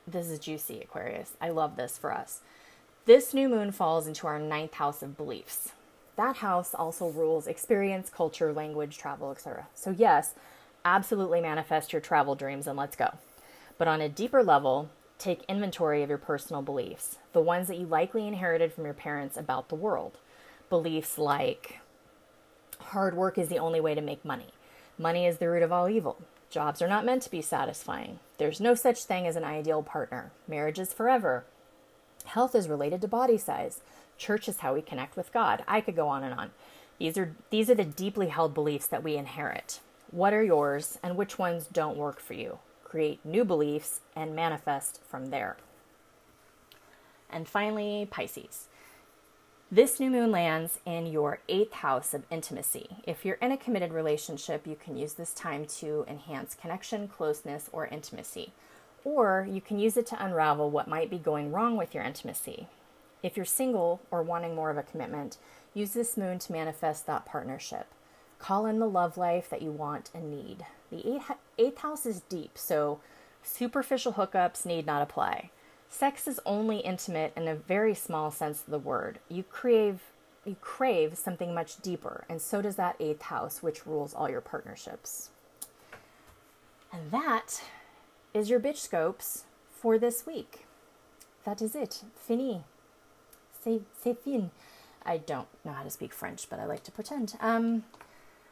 This 0.06 0.28
is 0.28 0.40
juicy, 0.40 0.82
Aquarius. 0.82 1.38
I 1.40 1.50
love 1.50 1.78
this 1.78 1.98
for 1.98 2.12
us. 2.12 2.42
This 3.06 3.34
new 3.34 3.48
moon 3.48 3.72
falls 3.72 4.06
into 4.06 4.28
our 4.28 4.38
ninth 4.38 4.74
house 4.74 5.02
of 5.02 5.16
beliefs. 5.16 5.72
That 6.18 6.38
house 6.38 6.74
also 6.74 7.08
rules 7.08 7.48
experience, 7.48 8.10
culture, 8.10 8.52
language, 8.52 8.98
travel, 8.98 9.32
etc. 9.32 9.68
So, 9.74 9.92
yes, 9.92 10.34
absolutely 10.84 11.40
manifest 11.40 11.94
your 11.94 12.02
travel 12.02 12.36
dreams 12.36 12.68
and 12.68 12.78
let's 12.78 12.98
go. 12.98 13.14
But 13.78 13.88
on 13.88 14.02
a 14.02 14.10
deeper 14.10 14.44
level, 14.44 14.90
take 15.22 15.44
inventory 15.48 16.04
of 16.04 16.10
your 16.10 16.18
personal 16.18 16.62
beliefs, 16.62 17.18
the 17.34 17.42
ones 17.42 17.68
that 17.68 17.78
you 17.78 17.86
likely 17.86 18.28
inherited 18.28 18.74
from 18.74 18.86
your 18.86 18.94
parents 18.94 19.38
about 19.38 19.70
the 19.70 19.76
world. 19.76 20.18
Beliefs 20.70 21.18
like 21.18 21.80
hard 22.80 23.16
work 23.16 23.38
is 23.38 23.48
the 23.48 23.60
only 23.60 23.80
way 23.80 23.94
to 23.94 24.02
make 24.02 24.26
money, 24.26 24.54
money 24.98 25.26
is 25.26 25.38
the 25.38 25.50
root 25.50 25.64
of 25.64 25.72
all 25.72 25.88
evil, 25.88 26.18
jobs 26.50 26.82
are 26.82 26.88
not 26.88 27.06
meant 27.06 27.22
to 27.24 27.32
be 27.32 27.42
satisfying, 27.42 28.20
there's 28.38 28.60
no 28.60 28.74
such 28.74 29.04
thing 29.04 29.28
as 29.28 29.36
an 29.36 29.44
ideal 29.44 29.84
partner, 29.84 30.32
marriage 30.48 30.80
is 30.80 30.94
forever, 30.94 31.46
health 32.26 32.56
is 32.56 32.68
related 32.68 33.02
to 33.02 33.08
body 33.08 33.38
size, 33.38 33.82
church 34.18 34.48
is 34.48 34.60
how 34.60 34.74
we 34.74 34.82
connect 34.82 35.18
with 35.18 35.34
God. 35.34 35.64
I 35.68 35.82
could 35.82 35.96
go 35.96 36.08
on 36.08 36.24
and 36.24 36.40
on. 36.40 36.52
These 37.00 37.18
are 37.18 37.36
these 37.50 37.70
are 37.70 37.76
the 37.76 37.84
deeply 37.84 38.28
held 38.28 38.54
beliefs 38.54 38.88
that 38.88 39.04
we 39.04 39.16
inherit. 39.16 39.80
What 40.12 40.34
are 40.34 40.44
yours 40.44 41.00
and 41.02 41.18
which 41.18 41.40
ones 41.40 41.68
don't 41.72 41.98
work 41.98 42.20
for 42.20 42.34
you? 42.34 42.60
Create 42.92 43.26
new 43.26 43.46
beliefs 43.46 44.02
and 44.18 44.36
manifest 44.36 45.00
from 45.08 45.28
there. 45.28 45.56
And 47.30 47.48
finally, 47.48 48.06
Pisces. 48.12 48.68
This 49.72 49.98
new 49.98 50.10
moon 50.10 50.30
lands 50.30 50.80
in 50.86 51.06
your 51.06 51.40
eighth 51.48 51.72
house 51.72 52.14
of 52.14 52.26
intimacy. 52.30 52.98
If 53.06 53.24
you're 53.24 53.36
in 53.36 53.54
a 53.54 53.58
committed 53.58 53.94
relationship, 53.94 54.68
you 54.68 54.76
can 54.76 54.98
use 54.98 55.14
this 55.14 55.34
time 55.34 55.64
to 55.78 56.04
enhance 56.06 56.54
connection, 56.54 57.08
closeness, 57.08 57.70
or 57.72 57.88
intimacy. 57.88 58.52
Or 59.06 59.48
you 59.50 59.62
can 59.62 59.80
use 59.80 59.96
it 59.96 60.06
to 60.08 60.22
unravel 60.22 60.70
what 60.70 60.90
might 60.90 61.10
be 61.10 61.18
going 61.18 61.54
wrong 61.54 61.78
with 61.78 61.96
your 61.96 62.04
intimacy. 62.04 62.68
If 63.24 63.38
you're 63.38 63.46
single 63.46 64.02
or 64.12 64.22
wanting 64.22 64.54
more 64.54 64.70
of 64.70 64.78
a 64.78 64.84
commitment, 64.84 65.38
use 65.74 65.92
this 65.92 66.18
moon 66.18 66.40
to 66.40 66.52
manifest 66.52 67.08
that 67.08 67.26
partnership. 67.26 67.88
Call 68.38 68.66
in 68.66 68.80
the 68.80 68.90
love 68.90 69.18
life 69.18 69.50
that 69.50 69.62
you 69.62 69.72
want 69.72 70.10
and 70.14 70.30
need. 70.30 70.66
The 70.92 71.16
eighth, 71.16 71.32
eighth 71.58 71.78
house 71.80 72.06
is 72.06 72.22
deep, 72.22 72.58
so 72.58 73.00
superficial 73.44 74.14
hookups 74.14 74.66
need 74.66 74.86
not 74.86 75.02
apply. 75.02 75.50
Sex 75.90 76.28
is 76.28 76.40
only 76.46 76.80
intimate 76.80 77.34
in 77.36 77.48
a 77.48 77.56
very 77.56 77.94
small 77.94 78.32
sense 78.32 78.62
of 78.62 78.72
the 78.72 78.80
word. 78.80 79.20
You 79.30 79.44
crave 79.44 80.02
you 80.44 80.56
crave 80.60 81.18
something 81.18 81.54
much 81.54 81.82
deeper, 81.82 82.26
and 82.28 82.42
so 82.42 82.62
does 82.62 82.76
that 82.76 82.96
eighth 83.00 83.24
house, 83.24 83.62
which 83.62 83.86
rules 83.86 84.14
all 84.14 84.30
your 84.30 84.42
partnerships. 84.42 85.30
And 86.92 87.12
that 87.12 87.62
is 88.34 88.50
your 88.50 88.60
bitch 88.60 88.78
scopes 88.78 89.44
for 89.70 90.00
this 90.00 90.26
week. 90.26 90.66
That 91.46 91.62
is 91.62 91.76
it. 91.76 92.04
Fini. 92.16 92.64
C'est, 93.64 93.82
c'est 94.02 94.18
fin. 94.18 94.50
I 95.06 95.18
don't 95.18 95.48
know 95.64 95.74
how 95.74 95.84
to 95.84 95.90
speak 95.90 96.14
French, 96.14 96.50
but 96.50 96.60
I 96.60 96.66
like 96.66 96.84
to 96.84 96.92
pretend. 96.92 97.36
Um, 97.40 97.84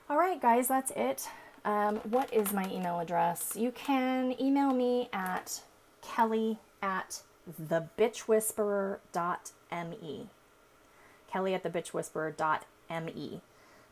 all 0.10 0.18
right, 0.18 0.42
guys, 0.42 0.68
that's 0.68 0.92
it. 0.96 1.28
Um, 1.66 1.98
what 1.98 2.34
is 2.34 2.54
my 2.54 2.66
email 2.72 3.00
address? 3.00 3.54
You 3.56 3.72
can 3.72 4.40
email 4.42 4.74
me 4.74 5.10
at 5.14 5.62
kelly 6.02 6.58
at 6.82 7.22
thebitchwhisperer.me. 7.62 10.28
Kelly 11.32 11.54
at 11.54 11.64
thebitchwhisperer.me 11.64 13.42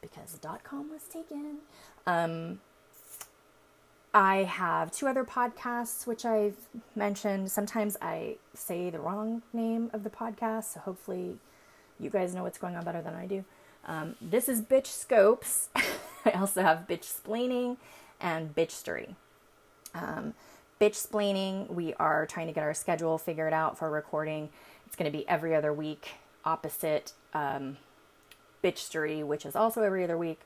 because 0.02 0.34
dot 0.34 0.64
com 0.64 0.90
was 0.90 1.04
taken. 1.04 1.58
Um, 2.06 2.60
I 4.14 4.38
have 4.44 4.92
two 4.92 5.08
other 5.08 5.24
podcasts 5.24 6.08
which 6.08 6.26
I've 6.26 6.56
mentioned. 6.96 7.52
Sometimes 7.52 7.98
I 8.02 8.38
say 8.54 8.90
the 8.90 9.00
wrong 9.00 9.44
name 9.54 9.90
of 9.94 10.04
the 10.04 10.10
podcast, 10.10 10.74
so 10.74 10.80
hopefully 10.80 11.38
you 12.00 12.10
guys 12.10 12.34
know 12.34 12.44
what's 12.44 12.58
going 12.58 12.76
on 12.76 12.84
better 12.84 13.02
than 13.02 13.14
I 13.14 13.28
do. 13.28 13.46
Um, 13.86 14.16
this 14.22 14.50
is 14.50 14.62
Bitch 14.62 14.88
Scopes. 14.88 15.70
I 16.28 16.40
also 16.40 16.62
have 16.62 16.88
Bitch 16.88 17.06
Splaining 17.06 17.78
and 18.20 18.54
Bitch 18.54 18.72
Story. 18.72 19.16
Um, 19.96 20.34
bitch 20.80 21.08
splaining, 21.08 21.70
we 21.70 21.94
are 21.96 22.26
trying 22.26 22.48
to 22.48 22.54
get 22.54 22.64
our 22.64 22.74
schedule 22.74 23.18
figured 23.18 23.54
out 23.54 23.78
for 23.78 23.90
recording. 23.90 24.50
It's 24.86 24.96
going 24.96 25.12
to 25.12 25.18
be 25.18 25.28
every 25.28 25.56
other 25.56 25.74
week, 25.74 26.10
opposite 26.46 27.14
um, 27.34 27.78
Bitch 28.64 28.78
Story, 28.80 29.24
which 29.24 29.46
is 29.46 29.56
also 29.56 29.84
every 29.84 30.04
other 30.04 30.18
week. 30.18 30.42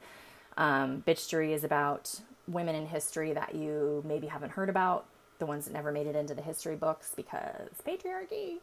Um, 0.58 1.04
bitch 1.08 1.17
Story 1.17 1.54
is 1.54 1.63
about 1.63 2.22
women 2.48 2.76
in 2.76 2.88
history 2.88 3.34
that 3.34 3.56
you 3.56 4.04
maybe 4.06 4.28
haven't 4.28 4.52
heard 4.52 4.70
about, 4.70 5.06
the 5.39 5.46
ones 5.46 5.65
that 5.65 5.74
never 5.74 5.91
made 5.91 6.08
it 6.08 6.15
into 6.15 6.36
the 6.36 6.41
history 6.41 6.76
books 6.76 7.13
because 7.15 7.70
patriarchy. 7.88 8.58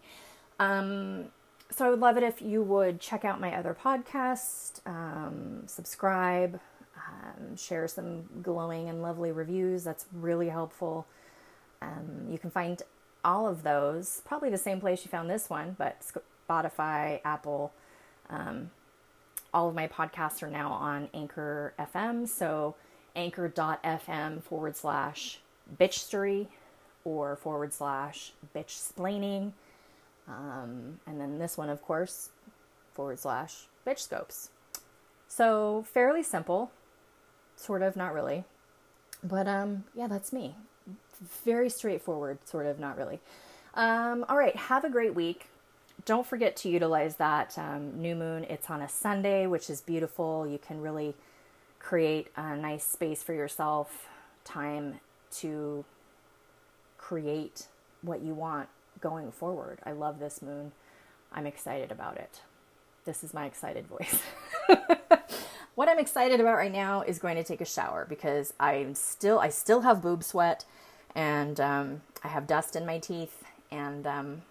Um, 0.61 1.26
so 1.70 1.87
I 1.87 1.90
would 1.90 2.00
love 2.00 2.16
it 2.16 2.22
if 2.22 2.40
you 2.40 2.62
would 2.62 3.00
check 3.00 3.24
out 3.24 3.40
my 3.40 3.54
other 3.54 3.76
podcast, 3.78 4.87
um, 4.87 5.64
subscribe, 5.66 6.61
um, 7.09 7.57
share 7.57 7.88
some 7.88 8.29
glowing 8.42 8.88
and 8.88 9.03
lovely 9.03 9.33
reviews. 9.33 9.85
That's 9.85 10.07
really 10.12 10.49
helpful. 10.49 11.07
Um, 11.81 12.27
you 12.29 12.38
can 12.38 12.51
find 12.51 12.83
all 13.25 13.47
of 13.47 13.62
those, 13.62 14.23
probably 14.25 14.51
the 14.51 14.59
same 14.59 14.81
place 14.81 15.05
you 15.05 15.11
found 15.11 15.29
this 15.29 15.51
one, 15.51 15.77
but 15.79 16.03
Spotify, 16.49 17.21
Apple. 17.25 17.73
Um, 18.31 18.71
all 19.53 19.68
of 19.68 19.75
my 19.75 19.88
podcasts 19.88 20.42
are 20.42 20.51
now 20.51 20.73
on 20.73 21.09
Anchor 21.14 21.75
FM. 21.79 22.29
So 22.29 22.75
anchor.fm 23.16 24.42
forward 24.42 24.77
slash 24.77 25.40
bitchstory 25.79 26.47
or 27.05 27.37
forward 27.37 27.73
slash 27.73 28.33
bitch 28.55 28.92
splaining. 28.92 29.53
Um, 30.29 31.01
and 31.07 31.21
then 31.21 31.38
this 31.38 31.57
one, 31.57 31.71
of 31.71 31.83
course, 31.83 32.31
forward 32.92 33.18
slash 33.18 33.66
bitch 33.87 34.01
scopes. 34.01 34.51
So 35.27 35.85
fairly 35.92 36.23
simple, 36.23 36.71
sort 37.59 37.83
of, 37.83 37.97
not 37.97 38.14
really. 38.14 38.44
But 39.23 39.49
um, 39.49 39.85
yeah, 39.94 40.07
that's 40.07 40.33
me. 40.33 40.55
Very 41.44 41.68
straightforward, 41.68 42.38
sort 42.44 42.66
of, 42.66 42.79
not 42.79 42.97
really. 42.97 43.21
Um, 43.75 44.25
all 44.29 44.37
right, 44.37 44.57
have 44.57 44.85
a 44.85 44.90
great 44.90 45.14
week. 45.14 45.49
Don't 46.05 46.27
forget 46.27 46.57
to 46.59 46.68
utilize 46.68 47.16
that 47.16 47.59
um, 47.59 48.01
new 48.01 48.14
moon. 48.14 48.44
It's 48.44 48.71
on 48.71 48.81
a 48.81 48.88
Sunday, 48.88 49.47
which 49.47 49.68
is 49.68 49.81
beautiful. 49.81 50.47
You 50.47 50.59
can 50.59 50.81
really 50.81 51.14
create 51.79 52.29
a 52.37 52.57
nice 52.57 52.85
space 52.85 53.23
for 53.23 53.35
yourself, 53.35 54.09
time 54.44 55.01
to 55.38 55.85
create 56.97 57.66
what 58.03 58.23
you 58.23 58.35
want 58.35 58.68
going 59.01 59.33
forward. 59.33 59.81
I 59.85 59.92
love 59.92 60.18
this 60.18 60.40
moon. 60.40 60.73
I'm 61.33 61.47
excited 61.47 61.92
about 61.92 62.16
it. 62.16 62.42
This 63.05 63.23
is 63.25 63.35
my 63.35 63.47
excited 63.47 63.87
voice. 63.87 64.21
what 65.79 65.88
I'm 65.88 66.01
excited 66.01 66.41
about 66.41 66.57
right 66.57 66.73
now 66.73 67.03
is 67.03 67.21
going 67.21 67.37
to 67.37 67.45
take 67.45 67.61
a 67.61 67.64
shower 67.64 68.05
because 68.09 68.53
I'm 68.59 68.97
still 68.97 69.38
I 69.38 69.49
still 69.49 69.83
have 69.83 70.03
boob 70.03 70.25
sweat 70.25 70.64
and 71.14 71.61
um, 71.61 72.01
I 72.25 72.27
have 72.27 72.49
dust 72.49 72.75
in 72.75 72.85
my 72.85 72.99
teeth 72.99 73.45
and 73.71 74.05
um, 74.05 74.43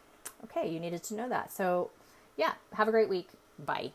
okay, 0.46 0.70
you 0.70 0.80
needed 0.80 1.04
to 1.04 1.16
know 1.16 1.28
that. 1.28 1.52
So 1.52 1.90
yeah, 2.38 2.54
have 2.72 2.88
a 2.88 2.92
great 2.92 3.10
week. 3.10 3.28
Bye. 3.60 3.92